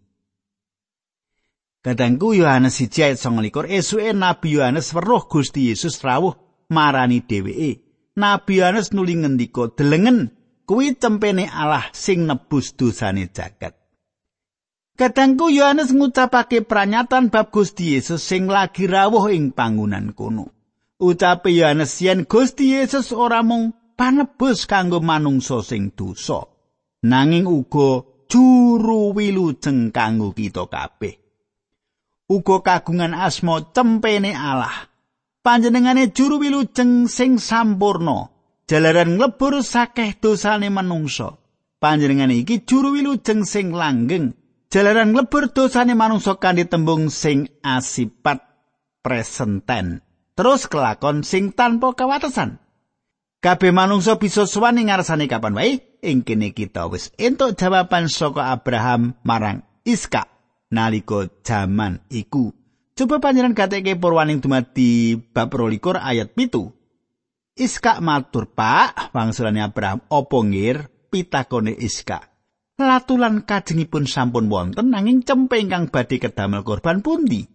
Kadangku 1.86 2.34
Yohanes 2.34 2.82
1 2.82 2.90
ayat 3.06 3.22
29 3.22 3.70
esuke 3.70 4.10
Nabi 4.10 4.58
Yohanes 4.58 4.90
weruh 4.90 5.30
Gusti 5.30 5.70
Yesus 5.70 6.02
rawuh 6.02 6.34
marani 6.74 7.22
dheweke. 7.22 7.86
Nabi 8.18 8.58
Yohanes 8.58 8.90
nuli 8.90 9.22
ngendika 9.22 9.70
delengen 9.78 10.34
kuwi 10.66 10.98
cempene 10.98 11.46
Allah 11.46 11.86
sing 11.94 12.26
nebus 12.26 12.74
dosane 12.74 13.30
jagat. 13.30 13.85
Kadangku 14.96 15.52
Yohanes 15.52 15.92
ngucapake 15.92 16.64
pranyataan 16.64 17.28
bab 17.28 17.52
Gusti 17.52 18.00
Yesus 18.00 18.24
sing 18.24 18.48
lagi 18.48 18.88
rawuh 18.88 19.28
ing 19.28 19.52
panggonan 19.52 20.16
kono. 20.16 20.56
Ucape 21.04 21.52
Yohanes 21.52 22.00
yen 22.00 22.24
Gusti 22.24 22.72
Yesus 22.72 23.12
ora 23.12 23.44
mung 23.44 23.76
panebus 24.00 24.64
kanggo 24.64 25.04
manungsa 25.04 25.60
sing 25.68 25.92
dosa. 25.92 26.48
Nanging 27.04 27.44
uga 27.44 28.08
juru 28.32 29.12
wilujeng 29.12 29.92
kanggo 29.92 30.32
kita 30.32 30.64
kabeh. 30.72 31.20
Uga 32.32 32.64
kagungan 32.64 33.20
asma 33.20 33.76
cempene 33.76 34.32
Allah. 34.32 34.88
Panjenengane 35.44 36.16
juru 36.16 36.40
wilujeng 36.40 37.12
sing 37.12 37.36
sampurna 37.36 38.32
jalaran 38.64 39.20
nglebur 39.20 39.60
sakeh 39.60 40.16
dosane 40.24 40.72
manungsa. 40.72 41.36
Panjenengane 41.84 42.40
iki 42.40 42.64
juru 42.64 42.96
wilujeng 42.96 43.44
sing 43.44 43.76
langgeng 43.76 44.45
jalaran 44.76 45.16
nglebur 45.16 45.56
dosane 45.56 45.96
manungsa 45.96 46.36
kanthi 46.36 46.68
tembung 46.68 47.08
sing 47.08 47.48
asipat 47.64 48.44
presenten 49.00 50.04
terus 50.36 50.68
kelakon 50.68 51.24
sing 51.24 51.56
tanpa 51.56 51.96
kawatesan 51.96 52.60
Kabeh 53.46 53.70
manungsa 53.70 54.18
bisa 54.18 54.50
sowan 54.50 54.82
ing 54.82 54.90
ngarsane 54.90 55.30
kapan 55.30 55.54
wae. 55.54 55.78
Ing 56.02 56.26
kene 56.26 56.50
kita 56.50 56.90
wis 56.90 57.14
entuk 57.14 57.54
jawaban 57.54 58.10
saka 58.10 58.50
Abraham 58.50 59.22
marang 59.22 59.62
Iska 59.86 60.26
nalika 60.74 61.30
jaman 61.46 62.02
iku. 62.10 62.50
Coba 62.98 63.22
panjenengan 63.22 63.54
gateke 63.54 64.02
purwaning 64.02 64.42
dumadi 64.42 65.14
bab 65.22 65.54
22 65.54 65.94
ayat 65.94 66.34
pitu. 66.34 66.74
Iska 67.54 68.02
matur, 68.02 68.50
"Pak, 68.50 69.14
wangsulane 69.14 69.62
Abraham, 69.62 70.02
opo 70.10 70.42
ngir 70.42 70.90
pitakone 71.14 71.78
Iska?" 71.78 72.35
Latulan 72.76 73.48
kajengipun 73.48 74.04
sampun 74.04 74.52
wonten 74.52 74.92
nanging 74.92 75.24
cempe 75.24 75.56
ingkang 75.64 75.88
badhe 75.88 76.20
kedamel 76.20 76.68
korban 76.68 77.00
pundi? 77.00 77.48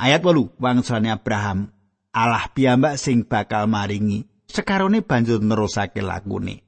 Ayat 0.00 0.24
8 0.24 0.56
wangsulane 0.56 1.12
Abraham, 1.12 1.68
Allah 2.16 2.48
piyambak 2.48 2.96
sing 2.96 3.28
bakal 3.28 3.68
maringi 3.68 4.24
sekarone 4.48 5.04
banjur 5.04 5.44
nerusake 5.44 6.00
lakune. 6.00 6.64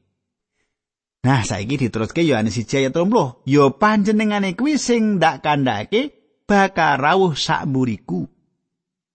Nah, 1.24 1.40
saiki 1.40 1.80
diteruske 1.80 2.20
Yohanes 2.20 2.60
1 2.60 2.68
ayat 2.84 2.92
30. 2.92 3.48
Yo 3.48 3.80
panjenengane 3.80 4.52
kuwi 4.52 4.76
sing 4.76 5.16
ndak 5.16 5.40
kandhake 5.40 6.12
bakal 6.44 7.00
rawuh 7.00 7.32
sak 7.32 7.64
muriku. 7.64 8.28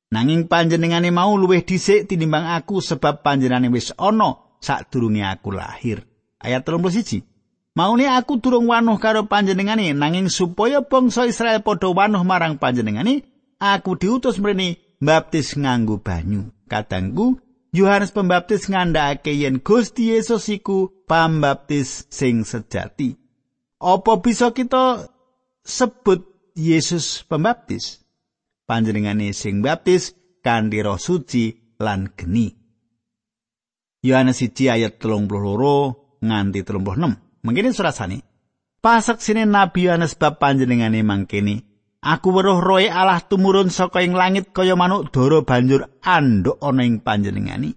Nanging 0.10 0.49
panjenengane 0.49 1.13
mau 1.13 1.38
luwih 1.38 1.62
dhisik 1.62 2.10
tinimbang 2.10 2.49
aku 2.49 2.82
sebab 2.82 3.21
panjenengane 3.21 3.69
wis 3.69 3.93
ana 3.93 4.58
sadurunge 4.58 5.21
aku 5.21 5.53
lahir. 5.53 6.01
Ayat 6.41 6.65
31. 6.65 7.37
Maune 7.77 8.09
aku 8.09 8.41
durung 8.41 8.73
wanuh 8.73 8.97
karo 8.97 9.29
panjenengane 9.29 9.93
nanging 9.93 10.33
supaya 10.33 10.81
bangsa 10.81 11.29
Israel 11.29 11.61
padha 11.61 11.93
wanuh 11.93 12.25
marang 12.25 12.57
panjenengane, 12.57 13.21
aku 13.61 13.93
diutus 13.93 14.41
mrene 14.41 14.81
baptis 14.97 15.53
nganggo 15.53 16.01
banyu. 16.01 16.49
Kadangku 16.65 17.37
Yohanes 17.69 18.09
Pembaptis 18.09 18.65
ngandhakake 18.65 19.37
yen 19.37 19.61
Gusti 19.61 20.09
Yesus 20.09 20.49
iku 20.49 20.89
pambaptis 21.05 22.09
sing 22.09 22.41
sejati. 22.49 23.13
Apa 23.77 24.25
bisa 24.25 24.57
kita 24.57 25.13
sebut 25.61 26.25
Yesus 26.57 27.29
Pembaptis? 27.29 28.01
Panjenengane 28.65 29.37
sing 29.37 29.61
baptis 29.61 30.17
kanthi 30.41 30.81
Roh 30.81 30.97
Suci 30.97 31.77
lan 31.77 32.09
geni. 32.17 32.57
Yohanes 34.01 34.41
1 34.41 34.65
ayat 34.65 34.97
32 34.97 36.25
nganti 36.25 36.65
36. 36.65 37.26
Mungkin 37.43 37.73
surasane. 37.73 38.23
Pasaksine 38.82 39.43
Nabi 39.50 39.89
Yohanes 39.89 40.13
bab 40.15 40.38
panjenengane 40.38 41.02
mangkene 41.02 41.67
Aku 42.08 42.32
weruh 42.32 42.63
roe 42.63 42.88
Allah 42.88 43.19
tumurun 43.19 43.73
saka 43.73 44.00
ing 44.00 44.15
langit 44.15 44.56
kaya 44.56 44.80
manuk 44.80 45.12
dara 45.12 45.43
banjur 45.43 45.91
anduk 46.06 46.56
ana 46.63 46.88
ing 46.88 47.04
panjenengani. 47.04 47.76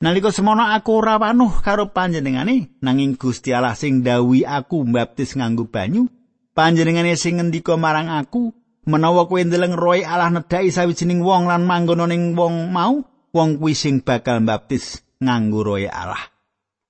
Nalika 0.00 0.30
semono 0.30 0.64
aku 0.70 1.02
ora 1.02 1.18
wanuh 1.18 1.60
karo 1.60 1.90
panjenengani, 1.92 2.78
nanging 2.78 3.18
Gusti 3.18 3.50
Allah 3.50 3.74
sing 3.74 4.06
dawuhi 4.06 4.46
aku 4.46 4.86
mbaptis 4.86 5.34
nganggo 5.36 5.68
banyu, 5.68 6.08
panjenengane 6.56 7.18
sing 7.18 7.42
ngendika 7.42 7.74
marang 7.74 8.08
aku, 8.08 8.54
menawa 8.86 9.26
kowe 9.26 9.42
ndeleng 9.42 9.76
roe 9.76 10.00
Allah 10.06 10.30
nedhaki 10.30 10.72
sawijining 10.72 11.20
wong 11.20 11.50
lan 11.50 11.66
manggon 11.66 12.06
ning 12.06 12.32
wong 12.38 12.72
mau, 12.72 13.04
wong 13.34 13.60
kuwi 13.60 13.76
sing 13.76 14.00
bakal 14.00 14.40
baptis 14.46 15.04
nganggo 15.20 15.66
roe 15.66 15.84
Allah. 15.90 16.29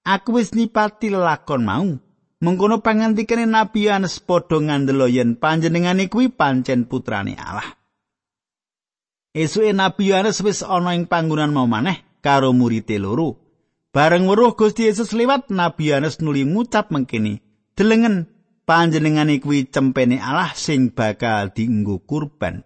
Aku 0.05 0.41
wis 0.41 0.57
nipati 0.57 1.13
lakon 1.13 1.63
mau. 1.65 1.89
Mengkono 2.41 2.81
pangandikane 2.81 3.45
Nabi 3.45 3.85
Yohanes 3.85 4.17
padha 4.25 4.57
ngandelo 4.57 5.05
yen 5.13 5.37
panjenengane 5.37 6.09
kuwi 6.09 6.33
pancen 6.33 6.89
putrane 6.89 7.37
Allah. 7.37 7.77
Esuke 9.37 9.77
Nabi 9.77 10.09
Yohanes 10.09 10.41
wis 10.41 10.65
ana 10.65 10.97
ing 10.97 11.05
panggonan 11.05 11.53
mau 11.53 11.69
maneh 11.69 12.01
karo 12.25 12.57
murid 12.57 12.89
loro. 12.97 13.37
Bareng 13.93 14.25
weruh 14.25 14.57
Gusti 14.57 14.89
Yesus 14.89 15.13
liwat 15.13 15.53
Nabi 15.53 15.93
Yohanes 15.93 16.25
nuli 16.25 16.49
ngucap 16.49 16.89
mengkini, 16.89 17.45
"Delengen 17.77 18.31
panjenengane 18.65 19.37
kuwi 19.43 19.69
cempene 19.69 20.17
Allah 20.17 20.55
sing 20.57 20.97
bakal 20.97 21.53
dienggo 21.53 22.01
kurban. 22.07 22.65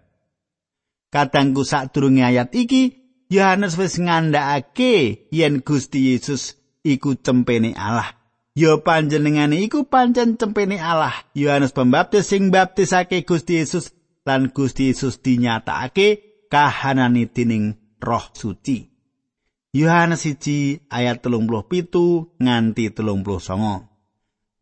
Kadangku 1.11 1.67
sadurunge 1.67 2.23
ayat 2.23 2.55
iki 2.55 2.95
Yohanes 3.27 3.75
wis 3.75 3.99
ngandhakake 3.99 5.27
yen 5.35 5.65
Gusti 5.65 6.13
Yesus 6.13 6.61
iku 6.85 7.17
cempene 7.17 7.73
Allah. 7.73 8.13
Ya 8.53 8.77
panjenengane 8.79 9.59
iku 9.65 9.89
pancen 9.89 10.37
cempene 10.37 10.77
Allah. 10.77 11.25
Yohanes 11.33 11.73
Pembaptis 11.73 12.29
sing 12.29 12.53
baptisake 12.53 13.25
Gusti 13.25 13.59
Yesus 13.59 13.91
lan 14.23 14.53
Gusti 14.53 14.93
Yesus 14.93 15.19
dinyatakake 15.19 16.47
kahanane 16.47 17.27
dening 17.27 17.75
Roh 17.99 18.31
Suci. 18.31 18.87
Yohanes 19.75 20.23
1 20.23 20.87
ayat 20.87 21.19
37 21.19 22.39
nganti 22.39 22.85
39. 22.95 23.91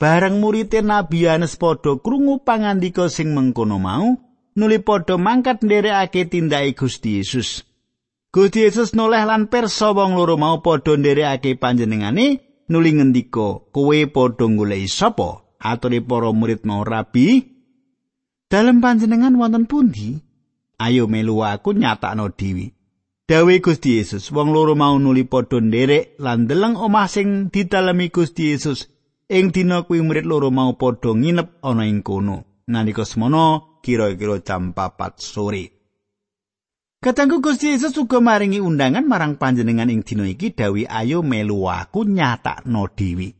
Bareng 0.01 0.41
murid 0.41 0.73
Nabi 0.81 1.29
Yohanes 1.29 1.53
padha 1.53 2.01
krungu 2.01 2.41
pangandika 2.41 3.13
sing 3.13 3.37
mengkono 3.37 3.77
mau, 3.77 4.17
nuli 4.57 4.81
padha 4.81 5.21
mangkat 5.21 5.61
nderekake 5.61 6.33
tindake 6.33 6.73
Gusti 6.73 7.21
Yesus. 7.21 7.61
Gusti 8.33 8.65
Yesus 8.65 8.97
noleh 8.97 9.29
lan 9.29 9.45
persa 9.45 9.93
wong 9.93 10.17
loro 10.17 10.41
mau 10.41 10.57
padha 10.65 10.97
nderekake 10.97 11.53
panjenengane, 11.53 12.41
nuli 12.65 12.97
ngendika, 12.97 13.69
"Kowe 13.69 13.99
padha 14.09 14.49
goleki 14.49 14.89
sapa?" 14.89 15.45
Aturi 15.61 16.01
para 16.01 16.33
murid 16.33 16.65
mau, 16.65 16.81
"Rabi, 16.81 17.45
dalem 18.49 18.81
panjenengan 18.81 19.37
wonten 19.37 19.69
pundi? 19.69 20.17
Ayo 20.81 21.05
melu 21.05 21.45
aku 21.45 21.77
nyatakno 21.77 22.33
dhewe." 22.33 22.73
Dawe 23.29 23.53
Gusti 23.61 24.01
Yesus, 24.01 24.33
wong 24.33 24.49
loro 24.49 24.73
mau 24.73 24.97
nuli 24.97 25.29
padha 25.29 25.61
nderek 25.61 26.17
lan 26.17 26.49
deleng 26.49 26.73
omah 26.73 27.05
sing 27.05 27.53
didalemi 27.53 28.09
Gusti 28.09 28.49
Yesus 28.49 28.89
ing 29.29 29.53
dina 29.53 29.85
kuwi 29.85 30.01
murid 30.01 30.25
loro 30.25 30.49
mau 30.49 30.73
padha 30.73 31.13
nginep 31.13 31.61
ana 31.61 31.85
ing 31.85 32.01
kono. 32.01 32.65
Nalika 32.65 33.05
semono 33.05 33.77
kira-kira 33.85 34.41
jam 34.41 34.73
4 34.73 35.21
sore. 35.21 35.72
Katanggu 37.03 37.43
Gusti 37.43 37.67
Yesus 37.67 37.99
uga 37.99 38.23
maringi 38.23 38.63
undangan 38.63 39.03
marang 39.03 39.35
panjenengan 39.35 39.91
ing 39.91 40.07
dina 40.07 40.23
iki 40.23 40.55
dawi 40.55 40.87
ayo 40.87 41.19
melu 41.19 41.67
aku 41.67 42.07
nyatakno 42.07 42.87
dhewe. 42.95 43.35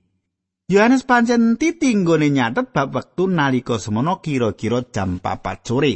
Yohanes 0.68 1.08
pancen 1.08 1.56
titinggone 1.56 2.28
nyatet 2.28 2.76
bab 2.76 2.92
wektu 2.92 3.32
nalika 3.32 3.80
semono 3.80 4.20
kira-kira 4.20 4.84
jam 4.92 5.24
4 5.24 5.64
sore. 5.64 5.94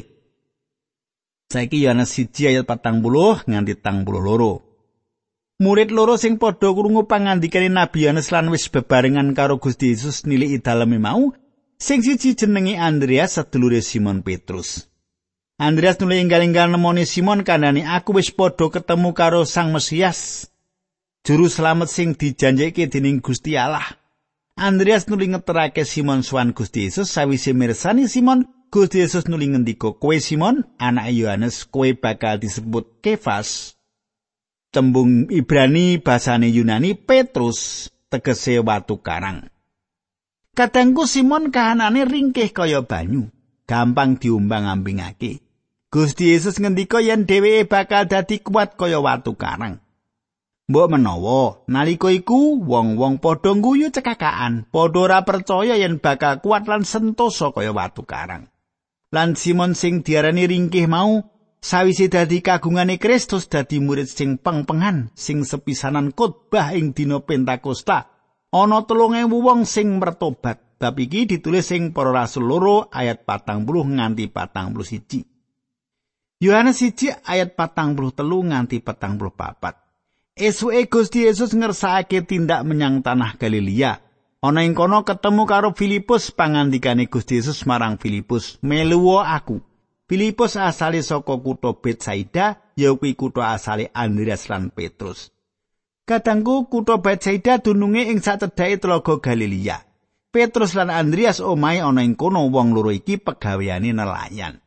Saiki 1.52 1.84
Yohanes 1.84 2.16
1 2.16 2.32
ayat 2.48 2.72
40 2.72 3.52
nganti 3.52 3.74
32. 3.84 5.60
Murid 5.60 5.92
loro 5.92 6.16
sing 6.16 6.40
padha 6.40 6.72
krungu 6.72 7.04
pangandikane 7.04 7.68
Nabi 7.68 8.08
Yohanes 8.08 8.32
lan 8.32 8.48
wis 8.48 8.72
bebarengan 8.72 9.36
karo 9.36 9.60
Gusti 9.60 9.92
Yesus 9.92 10.24
niliki 10.24 10.64
daleme 10.64 11.04
mau, 11.04 11.36
sing 11.76 12.00
siji 12.00 12.32
jenenge 12.32 12.80
Andreas 12.80 13.36
sedulure 13.36 13.84
Simon 13.84 14.24
Petrus. 14.24 14.88
Andreas 15.58 15.98
nuli 15.98 16.22
enggal-enggal 16.22 16.70
nemoni 16.70 17.10
Simon 17.10 17.42
kandhani 17.42 17.82
aku 17.82 18.14
wis 18.14 18.30
padha 18.30 18.70
ketemu 18.70 19.18
karo 19.18 19.42
Sang 19.42 19.74
Mesias, 19.74 20.46
juru 21.26 21.50
slamet 21.50 21.90
sing 21.90 22.14
dijanjike 22.14 22.86
dening 22.86 23.26
Gusti 23.26 23.58
Allah. 23.58 23.98
Andreas 24.54 25.10
nuli 25.10 25.34
ngeterake 25.34 25.82
Simon 25.82 26.22
swan 26.22 26.54
Gusti 26.54 26.86
Yesus 26.86 27.10
sawise 27.10 27.58
mirsani 27.58 28.06
Simon 28.06 28.46
Gusti 28.70 29.02
Yesus 29.02 29.26
nuli 29.26 29.50
ngendika, 29.50 29.98
"Kowe 29.98 30.14
Simon, 30.22 30.62
anak 30.78 31.10
Yohanes, 31.10 31.66
kowe 31.66 31.90
bakal 31.98 32.38
disebut 32.38 33.02
Kefas." 33.02 33.74
tembung 34.78 35.26
Ibrani 35.34 35.98
basane 35.98 36.54
Yunani 36.54 36.94
Petrus 36.94 37.90
tegese 38.14 38.62
watu 38.62 39.02
karang. 39.02 39.50
Kadangku 40.54 41.10
Simon 41.10 41.50
kahanane 41.50 42.06
ringkih 42.06 42.54
kaya 42.54 42.86
banyu, 42.86 43.34
gampang 43.66 44.22
diumbang-ambingake. 44.22 45.47
Gusti 45.88 46.36
Yesus 46.36 46.60
ngendika 46.60 47.00
yen 47.00 47.24
dheweke 47.24 47.64
bakal 47.72 48.12
dadi 48.12 48.44
kuat 48.44 48.76
kaya 48.76 49.00
watu 49.00 49.40
karang. 49.40 49.80
Mbok 50.68 50.88
menawa 50.92 51.64
nalika 51.72 52.12
iku 52.12 52.60
wong-wong 52.60 53.24
padha 53.24 53.56
guyu 53.56 53.88
cekakaan, 53.88 54.68
padha 54.68 55.00
ora 55.00 55.20
percaya 55.24 55.80
yen 55.80 56.04
bakal 56.04 56.44
kuat 56.44 56.68
lan 56.68 56.84
sentosa 56.84 57.56
kaya 57.56 57.72
watu 57.72 58.04
karang. 58.04 58.52
Lan 59.16 59.40
Simon 59.40 59.80
sing 59.80 60.04
diarani 60.04 60.44
ringkih 60.44 60.92
mau 60.92 61.24
sawise 61.64 62.12
dadi 62.12 62.44
kagungane 62.44 63.00
Kristus 63.00 63.48
dadi 63.48 63.80
murid 63.80 64.12
sing 64.12 64.36
pengpengan 64.44 65.16
sing 65.16 65.48
sepisanan 65.48 66.12
khotbah 66.12 66.76
ing 66.76 66.92
dina 66.92 67.24
Pentakosta 67.24 68.12
ana 68.52 68.84
3000 68.84 69.32
wong 69.32 69.64
sing 69.64 70.04
mertobat 70.04 70.60
bab 70.76 71.00
iki 71.00 71.32
ditulis 71.32 71.72
sing 71.72 71.96
para 71.96 72.12
rasul 72.12 72.44
loro 72.44 72.92
ayat 72.92 73.24
40 73.24 73.64
nganti 73.96 74.28
41 74.36 75.37
Yohanes 76.38 76.78
1 76.86 77.26
ayat 77.26 77.58
43 77.58 78.14
nganti 78.22 78.78
44 78.86 80.38
Esuke 80.38 80.86
Gusti 80.86 81.26
Yesus 81.26 81.58
ngersakake 81.58 82.22
tindak 82.30 82.62
menyang 82.62 83.02
tanah 83.02 83.34
Galilea 83.42 83.98
ana 84.46 84.62
ing 84.62 84.78
kono 84.78 85.02
ketemu 85.02 85.50
karo 85.50 85.74
Filipus 85.74 86.30
pangandikane 86.30 87.10
Gusti 87.10 87.42
Yesus 87.42 87.66
marang 87.66 87.98
Filipus 87.98 88.62
meluwo 88.62 89.26
aku 89.26 89.66
Filipus 90.08 90.56
asale 90.56 91.04
saka 91.04 91.36
kutha 91.36 91.76
Betsaida, 91.76 92.64
ya 92.80 92.96
kuwi 92.96 93.12
kutha 93.20 93.52
asale 93.52 93.92
Andreas 93.92 94.48
lan 94.48 94.72
Petrus. 94.72 95.36
Kadangku 96.08 96.72
kutha 96.72 96.96
Betsaida 97.04 97.60
dununge 97.60 98.08
ing 98.08 98.24
sacedhake 98.24 98.80
Tlaga 98.80 99.20
Galilea. 99.20 99.84
Petrus 100.32 100.80
lan 100.80 100.88
Andreas 100.88 101.44
omahe 101.44 101.84
ana 101.84 102.08
ing 102.08 102.16
kono 102.16 102.48
wong 102.48 102.72
loro 102.72 102.96
iki 102.96 103.20
pegaweane 103.20 103.92
nelayan. 103.92 104.64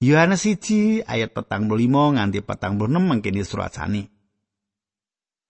Yohanes 0.00 0.44
1 0.44 1.08
ayat 1.08 1.32
45 1.32 2.16
nganti 2.20 2.44
46 2.44 3.00
mangkene 3.00 3.42
surasane. 3.44 4.02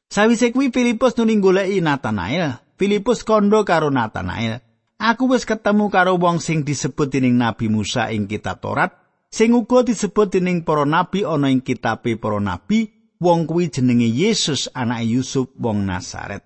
Sawise 0.06 0.54
kuwi 0.54 0.70
Filipus 0.70 1.18
nuli 1.18 1.42
goleki 1.42 1.82
Natanael. 1.82 2.62
Filipus 2.78 3.26
kondo 3.26 3.66
karo 3.66 3.90
Natanael. 3.90 4.62
Aku 4.96 5.28
wis 5.28 5.44
ketemu 5.44 5.90
karo 5.90 6.16
wong 6.16 6.40
sing 6.40 6.62
disebut 6.62 7.10
dening 7.10 7.36
Nabi 7.36 7.68
Musa 7.68 8.08
ing 8.14 8.30
kitab 8.30 8.64
Torat 8.64 8.96
sing 9.28 9.52
uga 9.52 9.84
disebut 9.84 10.32
dening 10.32 10.64
para 10.64 10.88
nabi 10.88 11.20
ana 11.26 11.52
ing 11.52 11.60
kitabe 11.60 12.16
para 12.16 12.40
nabi 12.40 12.88
wong 13.20 13.44
kuwi 13.44 13.68
jenenge 13.68 14.08
Yesus 14.08 14.72
anak 14.72 15.04
Yusuf 15.04 15.52
wong 15.60 15.84
Nazaret 15.84 16.40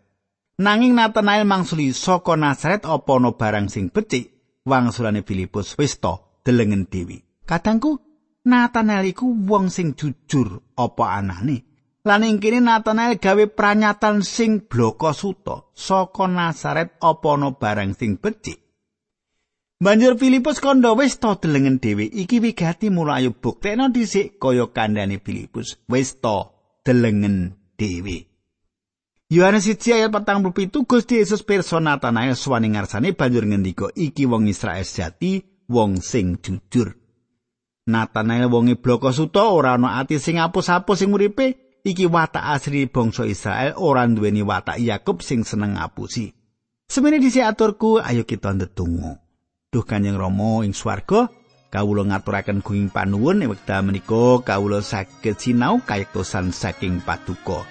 nanging 0.59 0.99
Nathanael 0.99 1.47
mangsuli 1.47 1.95
saka 1.95 2.35
Nazaret 2.35 2.83
apa 2.83 3.11
ana 3.15 3.31
barang 3.31 3.71
sing 3.71 3.95
becik 3.95 4.35
wangsulane 4.67 5.23
Filipus 5.23 5.79
wis 5.79 6.03
to 6.03 6.43
delengen 6.43 6.91
dewi 6.91 7.30
kadangku 7.51 7.99
Nathanael 8.47 9.11
iku 9.11 9.27
wong 9.51 9.67
sing 9.75 9.99
jujur 9.99 10.63
apa 10.79 11.19
anane 11.19 11.57
lan 12.07 12.23
ing 12.23 12.39
kene 12.39 12.63
Nathanael 12.63 13.19
gawe 13.19 13.45
pranyatan 13.51 14.23
sing 14.23 14.71
bloko 14.71 15.11
suto 15.11 15.75
saka 15.75 16.31
Nazaret 16.31 16.95
apa 17.03 17.29
ana 17.35 17.51
barang 17.51 17.99
sing 17.99 18.23
becik 18.23 18.71
Banjur 19.81 20.21
Filipus 20.21 20.61
kandha 20.61 20.93
wis 20.93 21.17
to 21.17 21.41
delengen 21.41 21.81
dhewe 21.81 22.05
iki 22.05 22.37
wigati 22.45 22.93
mulai 22.93 23.33
buktekno 23.33 23.89
dhisik 23.89 24.37
kaya 24.37 24.69
kandhane 24.77 25.17
Filipus 25.25 25.81
wis 25.89 26.21
to 26.21 26.53
delengen 26.85 27.57
dhewe. 27.81 28.29
Yohanes 29.33 29.65
1 29.65 29.81
ayat 29.97 30.13
47 30.13 30.85
Gusti 30.85 31.25
Yesus 31.25 31.41
pirsa 31.49 31.81
Natanael 31.81 32.37
suwane 32.37 32.69
ngarsane 32.69 33.17
banjur 33.17 33.49
ngendika 33.49 33.89
iki 33.97 34.29
wong 34.29 34.53
Israel 34.53 34.85
sejati 34.85 35.65
wong 35.73 36.05
sing 36.05 36.37
jujur. 36.45 37.00
Natanael 37.89 38.53
wonge 38.53 38.77
bloko 38.77 39.09
suto 39.13 39.41
ora 39.41 39.81
ana 39.81 40.03
ati 40.03 40.21
sing 40.21 40.37
apus-apus 40.37 41.01
sing 41.01 41.15
uripe 41.17 41.81
iki 41.81 42.05
watak 42.05 42.45
asli 42.45 42.85
bangsa 42.85 43.25
Israel 43.25 43.73
ora 43.81 44.05
duweni 44.05 44.45
watak 44.45 44.77
Yakub 44.77 45.25
sing 45.25 45.47
seneng 45.49 45.81
ngapusi. 45.81 46.37
Semene 46.91 47.23
dhisik 47.23 47.47
aturku 47.47 48.03
ayo 48.03 48.27
kita 48.27 48.53
ndedonga. 48.53 49.23
Duh 49.71 49.87
Kanjeng 49.87 50.19
Rama 50.19 50.67
ing 50.67 50.75
swarga, 50.75 51.31
kawula 51.71 52.03
ngaturaken 52.03 52.67
gunging 52.67 52.91
panuwun 52.91 53.47
ing 53.47 53.55
wekdal 53.55 53.87
menika 53.87 54.43
kawula 54.43 54.83
saged 54.83 55.39
sinau 55.39 55.79
kayektosan 55.87 56.51
saking 56.51 56.99
paduka. 56.99 57.63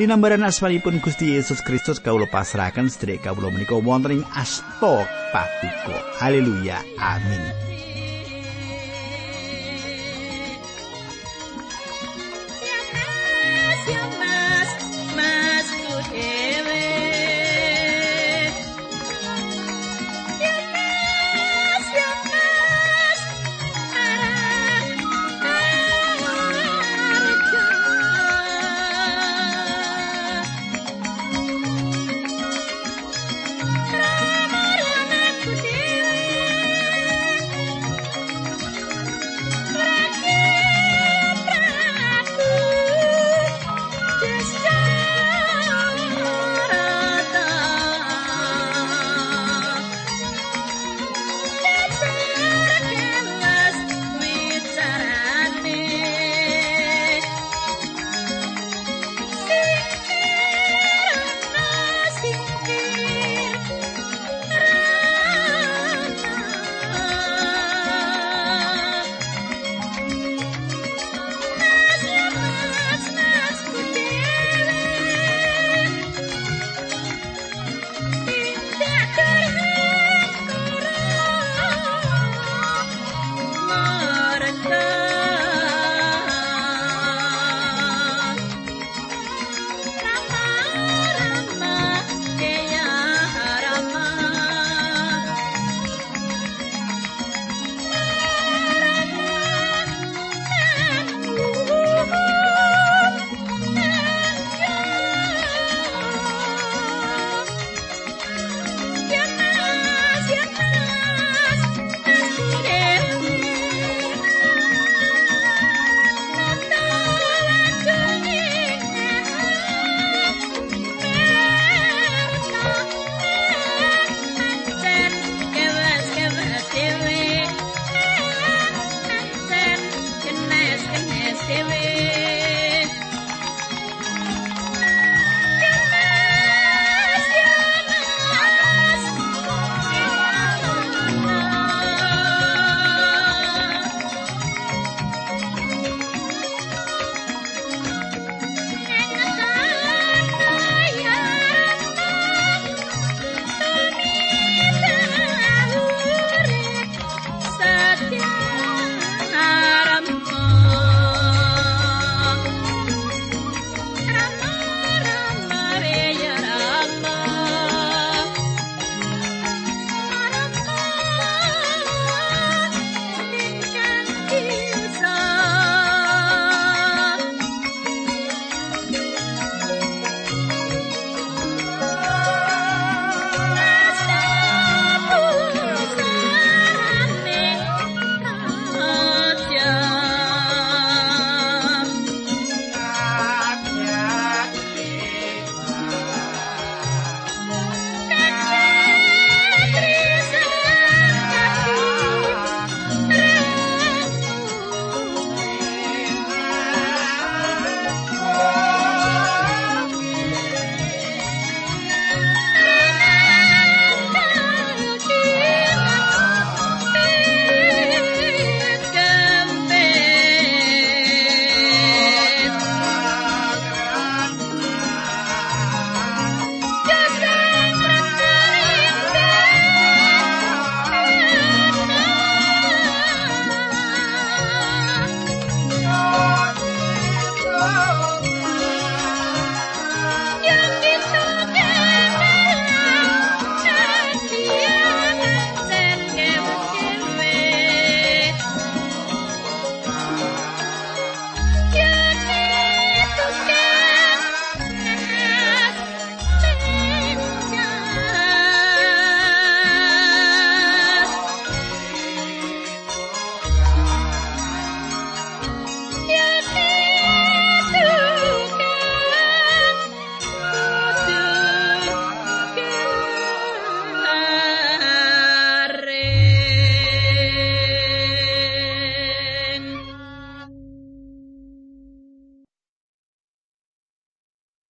Dinambaran 0.00 0.40
asmanipun 0.40 1.04
Gusti 1.04 1.36
Yesus 1.36 1.60
Kristus 1.60 2.00
kawula 2.00 2.24
pasrahaken 2.32 2.88
sedherek 2.88 3.28
kawula 3.28 3.52
menika 3.52 3.76
wonten 3.76 4.18
ing 4.18 4.24
asta 4.32 5.04
paduka. 5.36 5.96
Haleluya. 6.16 6.80
Amin. 6.96 7.44